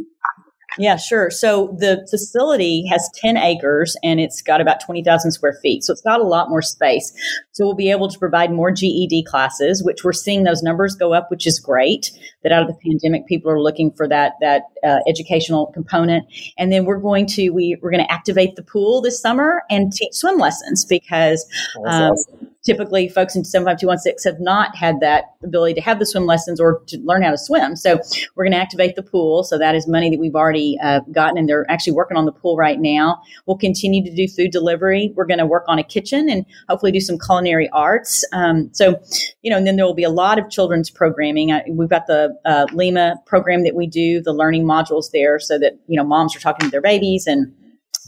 Yeah. 0.78 0.96
Sure. 0.96 1.30
So 1.30 1.76
the 1.78 2.08
facility 2.10 2.86
has 2.88 3.10
10 3.16 3.36
acres 3.38 3.98
and 4.04 4.20
it's 4.20 4.42
got 4.42 4.62
about 4.62 4.80
20,000 4.80 5.32
square 5.32 5.58
feet. 5.62 5.84
So 5.84 5.92
it's 5.92 6.02
got 6.02 6.22
a 6.22 6.24
lot 6.24 6.50
more 6.50 6.62
space. 6.62 7.12
So 7.52 7.66
we'll 7.66 7.76
be 7.76 7.92
able 7.92 8.08
to 8.10 8.18
provide 8.18 8.52
more 8.52 8.72
GED 8.72 9.24
classes, 9.24 9.84
which 9.84 10.04
we're 10.04 10.14
seeing 10.14 10.44
those 10.44 10.64
numbers 10.64 10.96
go 10.96 11.14
up, 11.14 11.30
which 11.30 11.46
is 11.46 11.60
great. 11.60 12.12
That 12.44 12.54
out 12.54 12.62
of 12.62 12.68
the 12.68 12.78
pandemic, 12.86 13.28
people 13.28 13.52
are 13.52 13.62
looking 13.62 13.92
for 13.92 14.08
that, 14.08 14.34
that 14.40 14.64
uh, 14.86 15.00
educational 15.08 15.68
component. 15.68 16.26
And 16.58 16.72
then 16.72 16.86
we're 16.86 17.00
going 17.00 17.28
to, 17.28 17.50
we, 17.50 17.78
we're 17.82 17.92
going 17.92 18.04
to 18.04 18.12
activate 18.12 18.56
the 18.56 18.64
pool 18.64 19.02
this 19.02 19.20
summer 19.20 19.64
and 19.70 19.92
teach 19.92 20.14
swim 20.14 20.38
lessons 20.38 20.86
because, 20.86 21.46
um, 21.86 22.14
awesome 22.14 22.51
typically 22.64 23.10
folks 23.10 23.36
in 23.36 23.44
75216 23.44 24.32
have 24.32 24.42
not 24.42 24.76
had 24.76 25.00
that 25.00 25.36
ability 25.44 25.74
to 25.74 25.82
have 25.82 26.00
the 26.00 26.06
swim 26.06 26.26
lessons 26.26 26.60
or 26.60 26.82
to 26.88 26.98
learn 27.00 27.24
how 27.24 27.32
to 27.32 27.38
swim. 27.38 27.76
So 27.76 28.00
we're 28.36 28.44
going 28.44 28.54
to 28.54 28.60
activate 28.60 28.96
the 28.96 29.04
pool. 29.04 29.44
So 29.44 29.58
that 29.58 29.74
is 29.74 29.88
money 29.88 30.10
that 30.10 30.20
we've 30.20 30.36
already 30.36 30.78
uh, 30.84 31.02
gotten, 31.12 31.38
and 31.38 31.50
they're 31.50 31.66
actually 31.70 31.94
working 31.94 32.18
on 32.18 32.26
the 32.26 32.32
pool 32.32 32.56
right 32.56 32.80
now. 32.80 33.22
We'll 33.46 33.58
continue 33.58 34.04
to 34.04 34.14
do 34.14 34.28
food 34.28 34.52
delivery. 34.52 35.12
We're 35.16 35.26
going 35.26 35.40
to 35.40 35.46
work 35.46 35.66
on 35.68 35.80
a 35.80 35.84
kitchen 35.84 36.30
and 36.30 36.46
hopefully 36.70 36.92
do 36.92 37.00
some 37.00 37.18
culinary 37.18 37.70
arts. 37.70 38.24
Um, 38.32 38.70
so, 38.74 39.02
you 39.42 39.50
know, 39.50 39.58
and 39.58 39.66
then 39.66 39.76
there 39.76 39.86
will 39.86 39.94
be 39.94 40.04
a 40.04 40.10
lot 40.10 40.38
of 40.38 40.50
children's 40.50 40.90
programming. 40.90 41.52
I, 41.52 41.64
we've 41.70 41.90
got 41.90 42.08
the 42.08 42.38
uh, 42.46 42.68
LENA 42.74 43.16
program 43.26 43.64
that 43.64 43.76
we 43.76 43.88
do, 43.88 44.22
the 44.22 44.34
learning 44.34 44.66
modules 44.66 45.12
there, 45.12 45.40
so 45.40 45.58
that 45.58 45.74
you 45.88 45.98
know 45.98 46.04
moms 46.04 46.36
are 46.36 46.40
talking 46.40 46.68
to 46.68 46.72
their 46.72 46.82
babies 46.82 47.26
and 47.26 47.54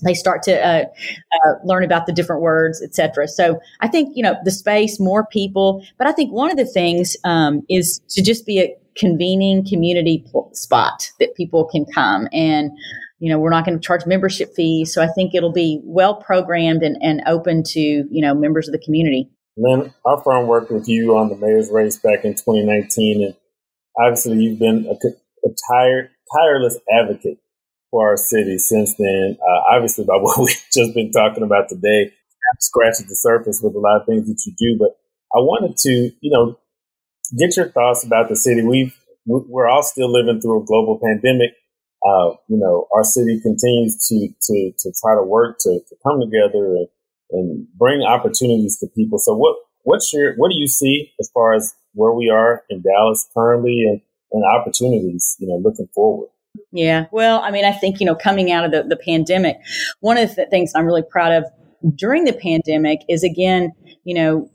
they 0.06 0.14
start 0.14 0.44
to 0.44 0.54
uh, 0.54 0.84
uh, 0.84 1.54
learn 1.64 1.84
about 1.84 2.06
the 2.06 2.14
different 2.14 2.42
words, 2.42 2.82
etc. 2.82 3.28
So 3.28 3.60
I 3.82 3.88
think 3.88 4.16
you 4.16 4.24
know 4.24 4.36
the 4.44 4.52
space, 4.52 5.00
more 5.00 5.26
people, 5.26 5.86
but 5.98 6.08
I 6.08 6.12
think 6.12 6.32
one 6.32 6.52
of 6.52 6.58
the 6.58 6.66
things 6.66 7.16
um, 7.24 7.64
is 7.70 8.02
to 8.10 8.22
just 8.22 8.46
be 8.46 8.60
a 8.60 8.76
convening 8.96 9.66
community 9.66 10.24
spot 10.52 11.12
that 11.20 11.36
people 11.36 11.66
can 11.66 11.86
come. 11.86 12.28
And 12.32 12.72
you 13.20 13.30
know 13.30 13.40
we're 13.40 13.50
not 13.50 13.66
going 13.66 13.78
to 13.80 13.86
charge 13.86 14.06
membership 14.06 14.54
fees. 14.56 14.94
So 14.94 15.02
i 15.02 15.08
think 15.08 15.34
it'll 15.34 15.54
be 15.54 15.80
well 15.84 16.16
programmed 16.16 16.84
and, 16.84 16.98
and 17.02 17.22
open 17.26 17.64
to 17.68 17.80
you 17.80 18.22
know 18.22 18.34
members 18.34 18.68
of 18.68 18.74
the 18.74 18.80
community. 18.80 19.30
Then 19.56 19.94
our 20.06 20.22
firm 20.24 20.48
worked 20.48 20.72
with 20.72 20.88
you 20.88 21.16
on 21.16 21.30
the 21.30 21.36
mayor's 21.36 21.70
race 21.72 21.98
back 21.98 22.26
in 22.26 22.34
2019 22.34 23.24
and 23.24 23.36
obviously 23.98 24.38
you've 24.38 24.60
been 24.60 24.86
a, 24.88 25.48
a 25.48 25.52
tired 25.70 26.10
tireless 26.36 26.80
advocate 26.92 27.38
for 27.94 28.10
our 28.10 28.18
city 28.18 28.58
since 28.58 28.96
then. 28.98 29.38
Uh, 29.40 29.76
obviously, 29.76 30.04
by 30.04 30.18
what 30.20 30.40
we've 30.40 30.66
just 30.74 30.94
been 30.96 31.12
talking 31.12 31.44
about 31.44 31.70
today, 31.70 32.12
scratching 32.60 33.06
the 33.08 33.16
surface 33.16 33.62
with 33.64 33.76
a 33.76 33.80
lot 33.80 34.02
of 34.02 34.08
things 34.08 34.28
that 34.28 34.42
you 34.46 34.54
do. 34.58 34.78
But 34.80 34.98
I 35.38 35.40
wanted 35.40 35.78
to, 35.78 36.12
you 36.20 36.32
know, 36.34 36.58
get 37.38 37.56
your 37.56 37.70
thoughts 37.70 38.04
about 38.04 38.30
the 38.30 38.36
city. 38.36 38.64
We've 38.64 38.98
we're 39.26 39.70
all 39.70 39.84
still 39.84 40.12
living 40.12 40.42
through 40.42 40.64
a 40.64 40.66
global 40.66 41.00
pandemic. 41.00 41.52
Uh, 42.04 42.36
you 42.50 42.58
know, 42.58 42.88
our 42.92 43.04
city 43.04 43.40
continues 43.40 43.96
to 44.10 44.28
to 44.42 44.74
to 44.80 44.94
try 45.00 45.16
to 45.16 45.24
work 45.24 45.58
to, 45.60 45.80
to 45.88 45.96
come 46.04 46.20
together 46.20 46.76
and, 46.76 46.88
and 47.32 47.68
bring 47.78 48.02
opportunities 48.02 48.78
to 48.80 48.88
people. 48.88 49.20
So, 49.20 49.36
what 49.36 49.56
what's 49.84 50.12
your 50.12 50.34
what 50.36 50.50
do 50.50 50.58
you 50.58 50.68
see 50.68 51.14
as 51.20 51.30
far 51.34 51.54
as 51.54 51.74
where 51.94 52.12
we 52.12 52.30
are 52.30 52.64
in 52.70 52.82
Dallas 52.82 53.30
currently 53.34 53.86
and, 53.88 54.02
and 54.34 54.44
opportunities? 54.44 55.38
You 55.40 55.48
know, 55.48 55.62
looking 55.64 55.88
forward. 55.94 56.33
Yeah. 56.72 57.06
Well, 57.12 57.42
I 57.42 57.52
mean, 57.52 57.66
I 57.66 57.72
think, 57.72 58.00
you 58.00 58.06
know, 58.06 58.16
coming 58.16 58.52
out 58.52 58.66
of 58.66 58.72
the, 58.72 58.84
the 58.84 58.98
pandemic, 58.98 59.58
one 60.02 60.18
of 60.18 60.36
the 60.36 60.46
things 60.48 60.72
I'm 60.76 60.86
really 60.86 61.04
proud 61.04 61.32
of 61.34 61.46
during 61.96 62.26
the 62.26 62.34
pandemic 62.34 63.02
is 63.10 63.24
again, 63.24 63.72
you 64.04 64.14
know, 64.14 64.50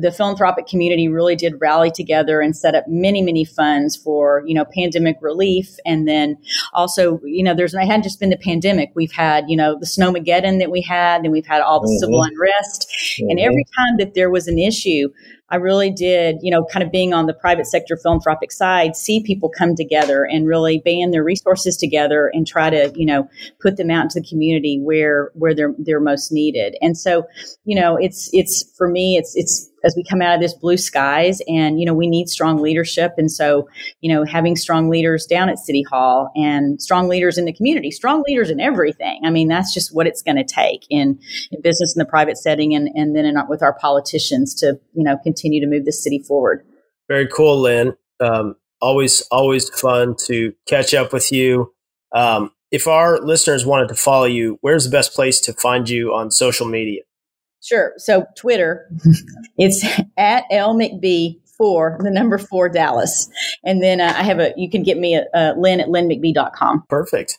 the 0.00 0.12
philanthropic 0.12 0.66
community 0.66 1.08
really 1.08 1.36
did 1.36 1.54
rally 1.60 1.90
together 1.90 2.40
and 2.40 2.56
set 2.56 2.74
up 2.74 2.84
many, 2.88 3.22
many 3.22 3.44
funds 3.44 3.96
for, 3.96 4.42
you 4.46 4.54
know, 4.54 4.64
pandemic 4.74 5.16
relief. 5.20 5.76
And 5.84 6.08
then 6.08 6.36
also, 6.72 7.20
you 7.24 7.44
know, 7.44 7.54
there's, 7.54 7.74
it 7.74 7.86
hadn't 7.86 8.02
just 8.02 8.20
been 8.20 8.30
the 8.30 8.36
pandemic. 8.36 8.90
We've 8.94 9.12
had, 9.12 9.44
you 9.48 9.56
know, 9.56 9.78
the 9.78 9.86
snowmageddon 9.86 10.58
that 10.58 10.70
we 10.70 10.82
had, 10.82 11.22
and 11.22 11.32
we've 11.32 11.46
had 11.46 11.62
all 11.62 11.80
the 11.80 11.86
mm-hmm. 11.86 11.98
civil 11.98 12.22
unrest. 12.22 12.88
Mm-hmm. 13.20 13.30
And 13.30 13.40
every 13.40 13.64
time 13.76 13.96
that 13.98 14.14
there 14.14 14.30
was 14.30 14.48
an 14.48 14.58
issue, 14.58 15.08
I 15.50 15.56
really 15.56 15.90
did, 15.90 16.36
you 16.42 16.50
know, 16.50 16.64
kind 16.72 16.84
of 16.84 16.92
being 16.92 17.12
on 17.12 17.26
the 17.26 17.34
private 17.34 17.66
sector 17.66 17.96
philanthropic 17.96 18.52
side, 18.52 18.94
see 18.94 19.22
people 19.22 19.48
come 19.50 19.74
together 19.74 20.24
and 20.24 20.46
really 20.46 20.78
band 20.84 21.12
their 21.12 21.24
resources 21.24 21.76
together 21.76 22.30
and 22.32 22.46
try 22.46 22.70
to, 22.70 22.92
you 22.94 23.04
know, 23.04 23.28
put 23.60 23.76
them 23.76 23.90
out 23.90 24.04
into 24.04 24.20
the 24.20 24.28
community 24.28 24.80
where 24.80 25.30
where 25.34 25.54
they're 25.54 25.74
they're 25.78 26.00
most 26.00 26.30
needed. 26.30 26.76
And 26.80 26.96
so, 26.96 27.24
you 27.64 27.78
know, 27.78 27.96
it's 27.96 28.30
it's 28.32 28.72
for 28.78 28.88
me, 28.88 29.16
it's 29.16 29.34
it's 29.34 29.68
as 29.84 29.94
we 29.96 30.04
come 30.04 30.22
out 30.22 30.34
of 30.34 30.40
this 30.40 30.54
blue 30.54 30.76
skies 30.76 31.40
and 31.48 31.80
you 31.80 31.86
know 31.86 31.94
we 31.94 32.08
need 32.08 32.28
strong 32.28 32.60
leadership. 32.60 33.14
And 33.16 33.30
so 33.30 33.68
you 34.00 34.12
know 34.12 34.24
having 34.24 34.56
strong 34.56 34.88
leaders 34.88 35.26
down 35.26 35.48
at 35.48 35.58
city 35.58 35.82
hall 35.82 36.30
and 36.34 36.80
strong 36.80 37.08
leaders 37.08 37.38
in 37.38 37.44
the 37.44 37.52
community 37.52 37.90
strong 37.90 38.22
leaders 38.26 38.50
in 38.50 38.60
everything. 38.60 39.20
I 39.24 39.30
mean 39.30 39.48
that's 39.48 39.72
just 39.72 39.94
what 39.94 40.06
it's 40.06 40.22
going 40.22 40.36
to 40.36 40.44
take 40.44 40.86
in, 40.90 41.18
in 41.50 41.60
business 41.62 41.94
in 41.94 41.98
the 41.98 42.04
private 42.04 42.38
setting 42.38 42.74
and, 42.74 42.88
and 42.94 43.16
then 43.16 43.24
in, 43.24 43.36
with 43.48 43.62
our 43.62 43.74
politicians 43.74 44.54
to 44.56 44.78
you 44.94 45.04
know 45.04 45.16
continue 45.18 45.60
to 45.60 45.66
move 45.66 45.84
the 45.84 45.92
city 45.92 46.18
forward. 46.18 46.64
Very 47.08 47.26
cool 47.26 47.60
lynn. 47.60 47.94
Um, 48.20 48.56
always 48.80 49.22
always 49.30 49.68
fun 49.70 50.16
to 50.26 50.54
catch 50.66 50.94
up 50.94 51.12
with 51.12 51.32
you. 51.32 51.72
Um, 52.12 52.52
if 52.70 52.86
our 52.86 53.20
listeners 53.20 53.66
wanted 53.66 53.88
to 53.88 53.94
follow 53.94 54.26
you 54.26 54.58
where's 54.60 54.84
the 54.84 54.90
best 54.90 55.14
place 55.14 55.40
to 55.40 55.52
find 55.52 55.88
you 55.88 56.14
on 56.14 56.30
social 56.30 56.66
media 56.66 57.02
Sure. 57.62 57.92
So 57.96 58.26
Twitter, 58.36 58.90
it's 59.58 59.84
at 60.16 60.44
L 60.50 60.74
McBee 60.74 61.40
for 61.60 61.98
the 62.00 62.10
number 62.10 62.38
four 62.38 62.70
Dallas. 62.70 63.28
And 63.64 63.82
then 63.82 64.00
uh, 64.00 64.14
I 64.16 64.22
have 64.22 64.38
a, 64.38 64.54
you 64.56 64.70
can 64.70 64.82
get 64.82 64.96
me 64.96 65.14
at 65.14 65.28
uh, 65.34 65.52
Lynn 65.58 65.80
at 65.80 65.88
lynnmcbee.com. 65.88 66.84
Perfect. 66.88 67.38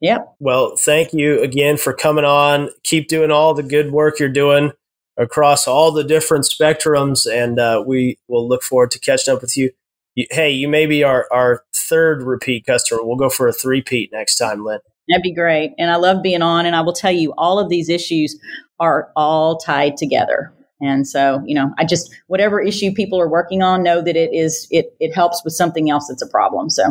Yep. 0.00 0.34
Well, 0.40 0.74
thank 0.76 1.12
you 1.12 1.40
again 1.40 1.76
for 1.76 1.92
coming 1.92 2.24
on. 2.24 2.70
Keep 2.82 3.06
doing 3.06 3.30
all 3.30 3.54
the 3.54 3.62
good 3.62 3.92
work 3.92 4.18
you're 4.18 4.28
doing 4.28 4.72
across 5.16 5.68
all 5.68 5.92
the 5.92 6.02
different 6.02 6.44
spectrums. 6.44 7.24
And 7.32 7.60
uh, 7.60 7.84
we 7.86 8.18
will 8.26 8.48
look 8.48 8.64
forward 8.64 8.90
to 8.90 8.98
catching 8.98 9.32
up 9.32 9.40
with 9.40 9.56
you. 9.56 9.70
you. 10.16 10.26
Hey, 10.32 10.50
you 10.50 10.66
may 10.66 10.86
be 10.86 11.04
our, 11.04 11.28
our 11.30 11.62
third 11.72 12.24
repeat 12.24 12.66
customer. 12.66 13.04
We'll 13.04 13.14
go 13.14 13.30
for 13.30 13.46
a 13.46 13.52
three-peat 13.52 14.10
next 14.12 14.38
time, 14.38 14.64
Lynn. 14.64 14.80
That'd 15.08 15.22
be 15.22 15.34
great. 15.34 15.72
And 15.78 15.90
I 15.90 15.96
love 15.96 16.22
being 16.22 16.42
on. 16.42 16.66
And 16.66 16.76
I 16.76 16.80
will 16.80 16.92
tell 16.92 17.12
you, 17.12 17.34
all 17.36 17.58
of 17.58 17.68
these 17.68 17.88
issues 17.88 18.38
are 18.78 19.10
all 19.16 19.58
tied 19.58 19.96
together. 19.96 20.52
And 20.80 21.06
so, 21.06 21.42
you 21.46 21.54
know, 21.54 21.72
I 21.78 21.84
just 21.84 22.12
whatever 22.26 22.60
issue 22.60 22.92
people 22.92 23.20
are 23.20 23.28
working 23.28 23.62
on, 23.62 23.82
know 23.82 24.02
that 24.02 24.16
it 24.16 24.34
is 24.34 24.66
it 24.70 24.96
it 24.98 25.14
helps 25.14 25.42
with 25.44 25.54
something 25.54 25.90
else 25.90 26.08
that's 26.08 26.22
a 26.22 26.28
problem. 26.28 26.70
So, 26.70 26.84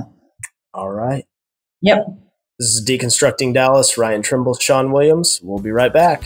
all 0.74 0.90
right. 0.90 1.26
Yep. 1.82 2.06
This 2.58 2.70
is 2.70 2.86
deconstructing 2.86 3.54
Dallas. 3.54 3.98
Ryan 3.98 4.22
Trimble, 4.22 4.54
Sean 4.54 4.92
Williams. 4.92 5.42
We'll 5.44 5.60
be 5.60 5.72
right 5.72 5.92
back. 5.92 6.24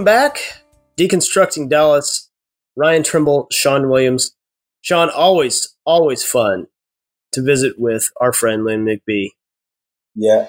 Welcome 0.00 0.32
back. 0.32 0.62
Deconstructing 0.96 1.68
Dallas. 1.68 2.30
Ryan 2.74 3.02
Trimble, 3.02 3.48
Sean 3.52 3.90
Williams. 3.90 4.34
Sean, 4.80 5.10
always, 5.10 5.76
always 5.84 6.24
fun 6.24 6.68
to 7.32 7.42
visit 7.42 7.74
with 7.78 8.10
our 8.18 8.32
friend 8.32 8.64
Lynn 8.64 8.86
McBee. 8.86 9.32
Yeah, 10.14 10.48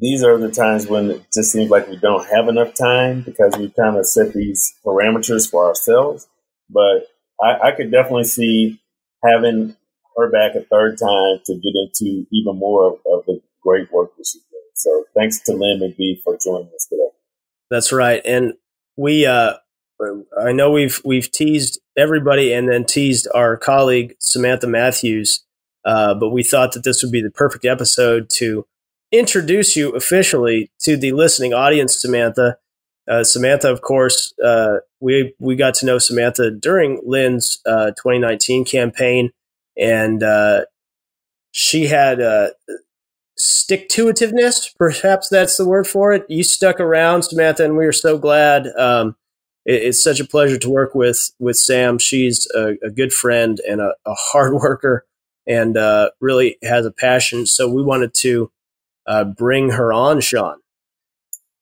these 0.00 0.24
are 0.24 0.38
the 0.38 0.50
times 0.50 0.86
when 0.86 1.10
it 1.10 1.26
just 1.30 1.52
seems 1.52 1.70
like 1.70 1.88
we 1.88 1.98
don't 1.98 2.26
have 2.28 2.48
enough 2.48 2.72
time 2.72 3.20
because 3.20 3.54
we 3.58 3.68
kind 3.78 3.98
of 3.98 4.06
set 4.06 4.32
these 4.32 4.74
parameters 4.82 5.50
for 5.50 5.66
ourselves. 5.66 6.26
But 6.70 7.06
I, 7.38 7.68
I 7.68 7.72
could 7.72 7.92
definitely 7.92 8.24
see 8.24 8.80
having 9.22 9.76
her 10.16 10.30
back 10.30 10.54
a 10.54 10.64
third 10.64 10.96
time 10.96 11.40
to 11.44 11.52
get 11.52 11.74
into 11.76 12.26
even 12.32 12.56
more 12.56 12.92
of, 12.92 12.94
of 13.12 13.26
the 13.26 13.42
great 13.62 13.92
work 13.92 14.16
that 14.16 14.26
she's 14.26 14.40
doing. 14.50 14.62
So 14.72 15.04
thanks 15.14 15.40
to 15.40 15.52
Lynn 15.52 15.80
McBee 15.80 16.22
for 16.24 16.38
joining 16.42 16.70
us 16.74 16.86
today. 16.88 17.10
That's 17.68 17.92
right. 17.92 18.22
And 18.24 18.54
we 18.96 19.26
uh, 19.26 19.54
I 20.38 20.52
know 20.52 20.70
we've 20.70 21.00
we've 21.04 21.30
teased 21.30 21.80
everybody 21.96 22.52
and 22.52 22.68
then 22.68 22.84
teased 22.84 23.28
our 23.34 23.56
colleague 23.56 24.16
Samantha 24.18 24.66
Matthews, 24.66 25.44
uh, 25.84 26.14
but 26.14 26.30
we 26.30 26.42
thought 26.42 26.72
that 26.72 26.84
this 26.84 27.02
would 27.02 27.12
be 27.12 27.22
the 27.22 27.30
perfect 27.30 27.64
episode 27.64 28.28
to 28.34 28.66
introduce 29.12 29.76
you 29.76 29.90
officially 29.90 30.70
to 30.80 30.96
the 30.96 31.12
listening 31.12 31.54
audience, 31.54 32.00
Samantha. 32.00 32.58
Uh, 33.08 33.22
Samantha, 33.22 33.70
of 33.70 33.82
course, 33.82 34.34
uh, 34.44 34.78
we 35.00 35.34
we 35.38 35.56
got 35.56 35.74
to 35.74 35.86
know 35.86 35.98
Samantha 35.98 36.50
during 36.50 37.00
Lynn's 37.04 37.60
uh, 37.64 37.92
2019 37.92 38.64
campaign, 38.64 39.30
and 39.78 40.22
uh, 40.22 40.64
she 41.52 41.86
had 41.86 42.20
stick 43.36 43.88
to 43.90 44.06
itiveness. 44.06 44.74
Perhaps 44.76 45.28
that's 45.28 45.56
the 45.56 45.66
word 45.66 45.86
for 45.86 46.12
it. 46.12 46.24
You 46.28 46.42
stuck 46.42 46.80
around, 46.80 47.22
Samantha, 47.22 47.64
and 47.64 47.76
we 47.76 47.86
are 47.86 47.92
so 47.92 48.18
glad. 48.18 48.68
Um, 48.78 49.16
it, 49.64 49.82
it's 49.82 50.02
such 50.02 50.20
a 50.20 50.24
pleasure 50.24 50.58
to 50.58 50.70
work 50.70 50.94
with 50.94 51.30
with 51.38 51.56
Sam. 51.56 51.98
She's 51.98 52.46
a, 52.54 52.76
a 52.82 52.90
good 52.90 53.12
friend 53.12 53.60
and 53.68 53.80
a, 53.80 53.94
a 54.06 54.14
hard 54.14 54.54
worker. 54.62 55.06
and 55.46 55.76
uh, 55.76 56.10
really 56.20 56.58
has 56.62 56.86
a 56.86 56.90
passion. 56.90 57.46
So 57.46 57.68
we 57.68 57.82
wanted 57.82 58.14
to 58.14 58.50
uh, 59.06 59.24
bring 59.24 59.70
her 59.70 59.92
on, 59.92 60.20
Sean. 60.20 60.58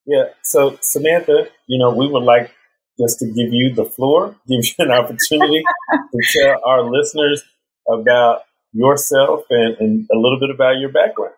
Yeah. 0.06 0.24
So 0.42 0.78
Samantha, 0.80 1.48
you 1.66 1.78
know, 1.78 1.94
we 1.94 2.08
would 2.08 2.22
like 2.22 2.50
just 2.98 3.18
to 3.18 3.26
give 3.26 3.52
you 3.52 3.74
the 3.74 3.84
floor, 3.84 4.36
give 4.48 4.64
you 4.64 4.74
an 4.78 4.90
opportunity 4.90 5.62
to 5.90 6.18
tell 6.32 6.60
our 6.64 6.82
listeners 6.82 7.42
about 7.88 8.42
yourself 8.72 9.44
and, 9.50 9.76
and 9.78 10.08
a 10.12 10.16
little 10.16 10.38
bit 10.40 10.50
about 10.50 10.78
your 10.78 10.90
background. 10.90 11.34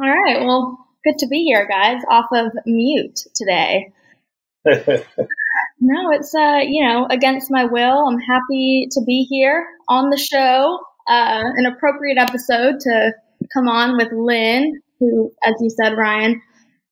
All 0.00 0.08
right. 0.08 0.44
Well, 0.44 0.86
good 1.04 1.18
to 1.18 1.26
be 1.26 1.42
here, 1.44 1.66
guys, 1.66 2.00
off 2.08 2.26
of 2.32 2.52
mute 2.66 3.20
today. 3.34 3.92
no, 4.64 6.10
it's 6.12 6.34
uh, 6.34 6.60
you 6.62 6.86
know, 6.86 7.06
against 7.10 7.50
my 7.50 7.64
will. 7.64 8.06
I'm 8.06 8.20
happy 8.20 8.88
to 8.92 9.00
be 9.04 9.26
here 9.28 9.66
on 9.88 10.10
the 10.10 10.16
show. 10.16 10.78
Uh, 11.08 11.42
an 11.56 11.66
appropriate 11.66 12.18
episode 12.18 12.80
to 12.80 13.12
come 13.52 13.68
on 13.68 13.96
with 13.96 14.12
Lynn, 14.12 14.80
who, 15.00 15.32
as 15.44 15.54
you 15.60 15.70
said, 15.70 15.96
Ryan, 15.96 16.42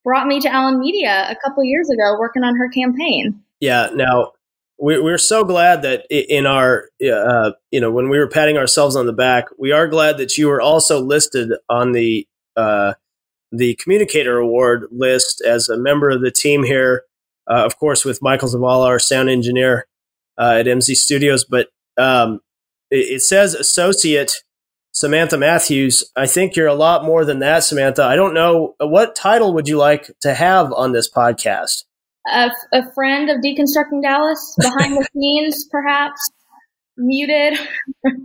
brought 0.03 0.27
me 0.27 0.41
to 0.41 0.49
Allen 0.49 0.81
Media 0.81 1.29
a 1.31 1.37
couple 1.45 1.63
years 1.65 1.89
ago 1.91 2.17
working 2.19 2.43
on 2.43 2.57
her 2.57 2.69
campaign. 2.71 3.43
Yeah. 3.61 3.91
Now 3.95 4.33
we, 4.81 5.01
we're 5.01 5.19
so 5.19 5.45
glad 5.45 5.83
that 5.83 6.07
in 6.11 6.47
our, 6.47 6.89
uh, 7.03 7.53
you 7.71 7.81
know, 7.81 7.91
when 7.91 8.09
we 8.09 8.19
were 8.19 8.29
patting 8.29 8.57
ourselves 8.57 8.97
on 8.97 9.07
the 9.07 9.13
back, 9.13 9.47
we 9.59 9.73
are 9.73 9.87
glad 9.87 10.19
that 10.19 10.37
you 10.37 10.49
were 10.49 10.61
also 10.61 11.01
listed 11.01 11.53
on 11.69 11.93
the 11.93 12.27
uh, 12.57 12.95
the 13.53 13.75
Communicator 13.77 14.39
Award 14.39 14.87
list 14.91 15.43
as 15.47 15.69
a 15.69 15.79
member 15.79 16.11
of 16.11 16.21
the 16.21 16.31
team 16.31 16.65
here. 16.65 17.05
Uh, 17.49 17.65
of 17.65 17.79
course, 17.79 18.05
with 18.05 18.23
Michael 18.23 18.49
Zavala, 18.49 18.87
our 18.87 18.99
sound 18.99 19.31
engineer 19.31 19.87
uh, 20.39 20.57
at 20.59 20.67
MZ 20.67 20.97
Studios, 20.97 21.45
but 21.45 21.69
um, 21.97 22.41
it, 22.91 22.97
it, 22.97 23.23
says 23.23 23.55
associate 23.55 24.43
Samantha 24.93 25.39
Matthews. 25.39 26.11
I 26.17 26.27
think 26.27 26.57
you're 26.57 26.67
a 26.67 26.75
lot 26.75 27.05
more 27.05 27.25
than 27.25 27.39
that, 27.39 27.63
Samantha. 27.63 28.03
I 28.03 28.17
don't 28.17 28.35
know 28.35 28.75
what 28.81 29.15
title 29.15 29.55
would 29.55 29.69
you 29.69 29.79
like 29.79 30.11
to 30.23 30.35
have 30.35 30.73
on 30.73 30.93
this 30.93 31.11
podcast. 31.11 31.85
A, 32.29 32.51
a 32.73 32.93
friend 32.93 33.31
of 33.31 33.37
deconstructing 33.37 34.03
Dallas, 34.03 34.57
behind 34.61 34.97
the 34.97 35.07
scenes, 35.15 35.67
perhaps 35.71 36.21
muted. 36.97 37.59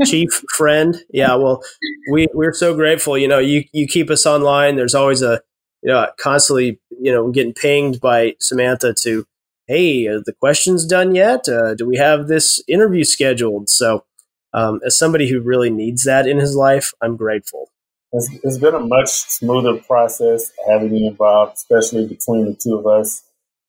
Chief 0.05 0.29
friend. 0.55 1.03
Yeah, 1.09 1.35
well, 1.35 1.63
we 2.11 2.27
we're 2.33 2.53
so 2.53 2.75
grateful. 2.75 3.17
You 3.17 3.27
know, 3.27 3.39
you 3.39 3.63
you 3.73 3.87
keep 3.87 4.09
us 4.09 4.25
online. 4.25 4.75
There's 4.75 4.95
always 4.95 5.21
a 5.21 5.41
you 5.81 5.91
know 5.91 6.07
constantly 6.19 6.79
you 6.99 7.11
know 7.11 7.31
getting 7.31 7.53
pinged 7.53 7.99
by 7.99 8.35
Samantha 8.39 8.93
to, 9.01 9.25
hey, 9.67 10.07
are 10.07 10.21
the 10.23 10.33
questions 10.33 10.85
done 10.85 11.15
yet? 11.15 11.47
Uh, 11.47 11.75
do 11.75 11.85
we 11.85 11.97
have 11.97 12.27
this 12.27 12.63
interview 12.67 13.03
scheduled? 13.03 13.69
So, 13.69 14.05
um, 14.53 14.79
as 14.85 14.97
somebody 14.97 15.29
who 15.29 15.41
really 15.41 15.69
needs 15.69 16.03
that 16.03 16.27
in 16.27 16.37
his 16.37 16.55
life, 16.55 16.93
I'm 17.01 17.17
grateful. 17.17 17.71
It's, 18.13 18.29
it's 18.43 18.57
been 18.57 18.75
a 18.75 18.79
much 18.79 19.09
smoother 19.09 19.77
process 19.77 20.51
having 20.67 20.93
you 20.95 21.09
involved, 21.09 21.53
especially 21.55 22.07
between 22.07 22.45
the 22.45 22.53
two 22.53 22.75
of 22.75 22.85
us 22.85 23.23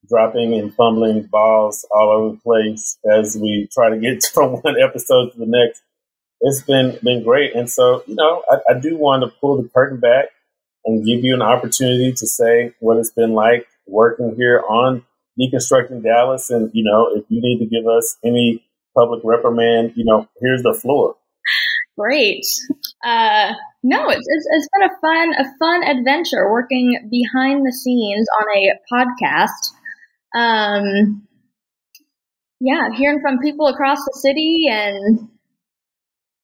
dropping 0.08 0.54
and 0.54 0.74
fumbling 0.74 1.22
balls 1.24 1.86
all 1.90 2.10
over 2.10 2.34
the 2.34 2.40
place 2.40 2.98
as 3.10 3.36
we 3.40 3.68
try 3.72 3.90
to 3.90 3.98
get 3.98 4.22
from 4.34 4.54
one 4.60 4.80
episode 4.80 5.32
to 5.32 5.38
the 5.38 5.46
next. 5.46 5.82
It's 6.40 6.62
been 6.62 6.98
been 7.02 7.22
great, 7.22 7.54
and 7.54 7.70
so 7.70 8.02
you 8.06 8.16
know, 8.16 8.42
I, 8.50 8.72
I 8.72 8.80
do 8.80 8.96
want 8.96 9.22
to 9.22 9.32
pull 9.40 9.62
the 9.62 9.68
curtain 9.68 10.00
back 10.00 10.26
and 10.84 11.06
give 11.06 11.22
you 11.22 11.34
an 11.34 11.42
opportunity 11.42 12.12
to 12.12 12.26
say 12.26 12.74
what 12.80 12.96
it's 12.96 13.12
been 13.12 13.32
like 13.32 13.66
working 13.86 14.34
here 14.36 14.60
on 14.68 15.04
deconstructing 15.40 16.02
Dallas, 16.02 16.50
and 16.50 16.70
you 16.74 16.82
know, 16.82 17.08
if 17.14 17.24
you 17.28 17.40
need 17.40 17.60
to 17.60 17.66
give 17.66 17.86
us 17.86 18.16
any 18.24 18.64
public 18.96 19.20
reprimand, 19.24 19.92
you 19.94 20.04
know, 20.04 20.28
here's 20.40 20.64
the 20.64 20.74
floor. 20.74 21.14
Great. 21.96 22.44
Uh, 23.04 23.52
no, 23.82 24.08
it's, 24.08 24.26
it's, 24.26 24.48
it's 24.50 24.68
been 24.72 24.88
a 24.88 25.00
fun 25.00 25.34
a 25.34 25.44
fun 25.58 25.84
adventure 25.84 26.50
working 26.50 27.08
behind 27.10 27.66
the 27.66 27.72
scenes 27.72 28.26
on 28.40 28.46
a 28.56 28.72
podcast 28.92 29.72
um, 30.34 31.26
yeah, 32.60 32.88
hearing 32.96 33.20
from 33.20 33.38
people 33.40 33.66
across 33.66 33.98
the 33.98 34.18
city 34.20 34.66
and 34.70 35.28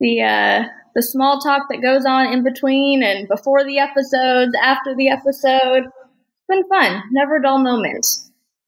the 0.01 0.23
uh, 0.23 0.65
the 0.95 1.03
small 1.03 1.41
talk 1.41 1.69
that 1.71 1.83
goes 1.83 2.05
on 2.05 2.33
in 2.33 2.43
between 2.43 3.03
and 3.03 3.29
before 3.29 3.65
the 3.65 3.79
episodes, 3.79 4.53
after 4.61 4.95
the 4.97 5.11
episode. 5.11 5.85
It's 5.85 6.49
been 6.49 6.69
fun. 6.69 7.03
Never 7.13 7.37
a 7.37 7.43
dull 7.43 7.59
moment 7.59 8.07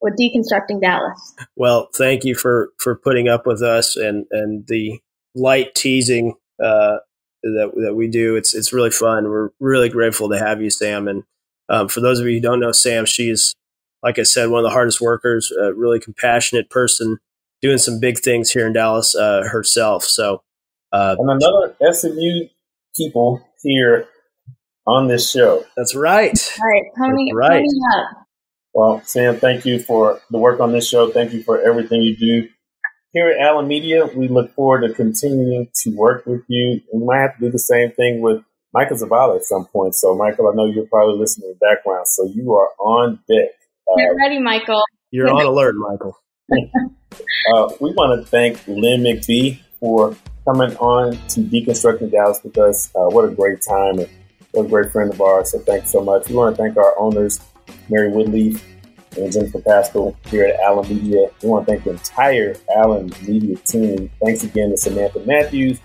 with 0.00 0.14
deconstructing 0.16 0.80
Dallas. 0.80 1.34
Well, 1.56 1.88
thank 1.94 2.24
you 2.24 2.34
for 2.34 2.70
for 2.78 2.94
putting 2.96 3.28
up 3.28 3.46
with 3.46 3.62
us 3.62 3.96
and 3.96 4.26
and 4.30 4.66
the 4.66 5.00
light 5.34 5.74
teasing 5.74 6.34
uh, 6.62 6.98
that 7.42 7.72
that 7.82 7.94
we 7.94 8.08
do. 8.08 8.36
It's 8.36 8.54
it's 8.54 8.72
really 8.72 8.90
fun. 8.90 9.28
We're 9.28 9.50
really 9.58 9.88
grateful 9.88 10.30
to 10.30 10.38
have 10.38 10.62
you, 10.62 10.70
Sam. 10.70 11.08
And 11.08 11.24
um, 11.68 11.88
for 11.88 12.00
those 12.00 12.20
of 12.20 12.26
you 12.26 12.34
who 12.34 12.40
don't 12.40 12.60
know 12.60 12.72
Sam, 12.72 13.06
she's 13.06 13.54
like 14.02 14.18
I 14.18 14.22
said, 14.22 14.50
one 14.50 14.60
of 14.60 14.64
the 14.64 14.74
hardest 14.74 15.00
workers, 15.00 15.52
a 15.52 15.74
really 15.74 16.00
compassionate 16.00 16.70
person, 16.70 17.18
doing 17.62 17.78
some 17.78 18.00
big 18.00 18.18
things 18.18 18.50
here 18.50 18.66
in 18.66 18.72
Dallas 18.72 19.14
uh, 19.14 19.42
herself. 19.50 20.04
So, 20.04 20.42
uh, 20.92 21.16
and 21.18 21.30
another 21.30 21.92
SMU 21.92 22.48
people 22.96 23.46
here 23.62 24.06
on 24.86 25.08
this 25.08 25.30
show. 25.30 25.64
That's 25.76 25.94
right. 25.94 26.32
Right, 26.62 26.82
pony, 26.96 27.30
right. 27.34 27.64
up. 27.94 28.26
Well, 28.72 29.02
Sam, 29.04 29.36
thank 29.36 29.66
you 29.66 29.80
for 29.80 30.20
the 30.30 30.38
work 30.38 30.60
on 30.60 30.72
this 30.72 30.88
show. 30.88 31.10
Thank 31.10 31.32
you 31.32 31.42
for 31.42 31.60
everything 31.60 32.02
you 32.02 32.16
do. 32.16 32.48
Here 33.12 33.28
at 33.28 33.40
Allen 33.40 33.66
Media, 33.66 34.06
we 34.06 34.28
look 34.28 34.54
forward 34.54 34.86
to 34.86 34.94
continuing 34.94 35.68
to 35.82 35.90
work 35.96 36.24
with 36.26 36.44
you. 36.46 36.80
We 36.92 37.04
might 37.04 37.20
have 37.20 37.34
to 37.38 37.46
do 37.46 37.50
the 37.50 37.58
same 37.58 37.90
thing 37.90 38.20
with 38.20 38.42
Michael 38.72 38.96
Zavala 38.96 39.36
at 39.36 39.44
some 39.44 39.66
point. 39.66 39.96
So, 39.96 40.14
Michael, 40.14 40.48
I 40.48 40.54
know 40.54 40.66
you're 40.66 40.86
probably 40.86 41.18
listening 41.18 41.50
in 41.50 41.56
the 41.58 41.66
background. 41.66 42.06
So, 42.06 42.26
you 42.32 42.54
are 42.54 42.68
on 42.78 43.18
deck. 43.28 43.50
Get 43.96 44.10
uh, 44.10 44.14
ready, 44.14 44.38
Michael. 44.38 44.82
You're 45.10 45.28
on 45.28 45.44
alert, 45.44 45.74
Michael. 45.76 46.16
uh, 46.52 47.72
we 47.80 47.90
want 47.92 48.20
to 48.20 48.26
thank 48.28 48.66
Lynn 48.66 49.02
McBee 49.02 49.60
for 49.80 50.16
coming 50.44 50.76
on 50.76 51.12
to 51.28 51.40
Deconstructing 51.40 52.10
Dallas 52.10 52.40
with 52.42 52.56
us. 52.58 52.90
Uh, 52.94 53.08
what 53.08 53.24
a 53.24 53.34
great 53.34 53.62
time 53.62 53.98
and 53.98 54.08
what 54.52 54.66
a 54.66 54.68
great 54.68 54.90
friend 54.92 55.12
of 55.12 55.20
ours. 55.20 55.52
So 55.52 55.58
thanks 55.60 55.90
so 55.90 56.02
much. 56.02 56.28
We 56.28 56.34
want 56.34 56.56
to 56.56 56.62
thank 56.62 56.76
our 56.76 56.98
owners, 56.98 57.40
Mary 57.88 58.10
Woodlief 58.10 58.60
and 59.16 59.32
Jennifer 59.32 59.60
Pascal 59.60 60.16
here 60.26 60.44
at 60.44 60.60
Allen 60.60 60.88
Media. 60.88 61.28
We 61.42 61.48
want 61.48 61.66
to 61.66 61.72
thank 61.72 61.84
the 61.84 61.90
entire 61.90 62.54
Allen 62.76 63.12
Media 63.26 63.56
team. 63.56 64.10
Thanks 64.24 64.44
again 64.44 64.70
to 64.70 64.76
Samantha 64.76 65.20
Matthews 65.20 65.80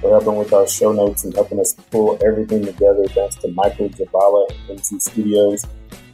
for 0.00 0.10
helping 0.10 0.36
with 0.36 0.52
our 0.52 0.66
show 0.68 0.92
notes 0.92 1.24
and 1.24 1.34
helping 1.34 1.60
us 1.60 1.74
pull 1.90 2.18
everything 2.24 2.64
together. 2.64 3.06
Thanks 3.08 3.36
to 3.36 3.48
Michael 3.52 3.88
Zavala 3.90 4.50
and 4.68 4.78
MZ 4.78 5.00
Studios. 5.00 5.64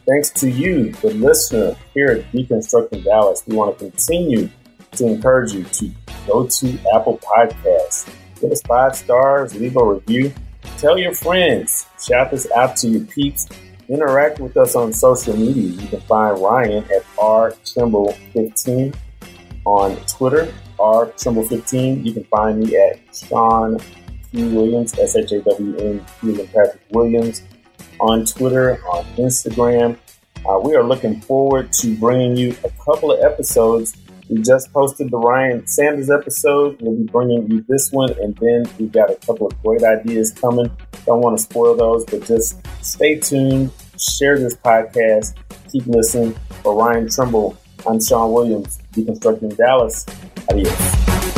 Thanks 0.05 0.31
to 0.31 0.51
you, 0.51 0.91
the 0.91 1.13
listener 1.13 1.77
here 1.93 2.07
at 2.07 2.31
Deconstructing 2.33 3.05
Dallas, 3.05 3.41
we 3.47 3.55
want 3.55 3.79
to 3.79 3.85
continue 3.89 4.49
to 4.91 5.07
encourage 5.07 5.53
you 5.53 5.63
to 5.63 5.89
go 6.27 6.45
to 6.45 6.77
Apple 6.93 7.19
Podcasts, 7.19 8.13
give 8.41 8.51
us 8.51 8.61
five 8.63 8.97
stars, 8.97 9.55
leave 9.55 9.77
a 9.77 9.85
review, 9.85 10.33
tell 10.77 10.97
your 10.97 11.13
friends, 11.13 11.87
shout 12.05 12.31
this 12.31 12.51
out 12.51 12.75
to 12.77 12.89
your 12.89 13.05
peeps, 13.05 13.47
interact 13.87 14.41
with 14.41 14.57
us 14.57 14.75
on 14.75 14.91
social 14.91 15.37
media. 15.37 15.69
You 15.69 15.87
can 15.87 16.01
find 16.01 16.37
Ryan 16.37 16.83
at 16.91 17.05
R 17.17 17.53
Trimble 17.65 18.11
15 18.33 18.93
on 19.63 19.95
Twitter, 20.05 20.53
R 20.79 21.13
Trimble 21.17 21.47
15. 21.47 22.05
You 22.05 22.13
can 22.13 22.25
find 22.25 22.59
me 22.59 22.75
at 22.75 22.99
Sean 23.15 23.79
P. 24.33 24.49
Williams, 24.49 24.99
S 24.99 25.15
H 25.15 25.31
A 25.31 25.41
W 25.43 25.77
N 25.77 26.05
Patrick 26.47 26.81
Williams 26.91 27.43
on 28.03 28.25
Twitter, 28.25 28.83
on 28.85 29.05
Instagram. 29.15 29.97
Uh, 30.45 30.59
we 30.59 30.75
are 30.75 30.83
looking 30.83 31.21
forward 31.21 31.71
to 31.71 31.95
bringing 31.97 32.35
you 32.35 32.53
a 32.65 32.69
couple 32.83 33.13
of 33.13 33.23
episodes. 33.23 33.95
We 34.29 34.41
just 34.41 34.73
posted 34.73 35.09
the 35.09 35.17
Ryan 35.17 35.65
Sanders 35.67 36.09
episode. 36.09 36.81
We'll 36.81 36.97
be 36.97 37.03
bringing 37.03 37.49
you 37.49 37.65
this 37.69 37.91
one, 37.91 38.11
and 38.21 38.35
then 38.35 38.65
we've 38.77 38.91
got 38.91 39.09
a 39.09 39.15
couple 39.25 39.47
of 39.47 39.63
great 39.63 39.83
ideas 39.83 40.33
coming. 40.33 40.69
Don't 41.05 41.21
want 41.21 41.37
to 41.37 41.43
spoil 41.43 41.75
those, 41.75 42.05
but 42.05 42.25
just 42.25 42.59
stay 42.83 43.19
tuned, 43.19 43.71
share 43.97 44.37
this 44.37 44.55
podcast, 44.57 45.35
keep 45.71 45.85
listening. 45.87 46.35
For 46.61 46.75
Ryan 46.75 47.09
Trimble, 47.09 47.57
I'm 47.87 48.01
Sean 48.01 48.33
Williams, 48.33 48.79
Deconstructing 48.93 49.55
Dallas. 49.55 50.05
Adios. 50.49 51.32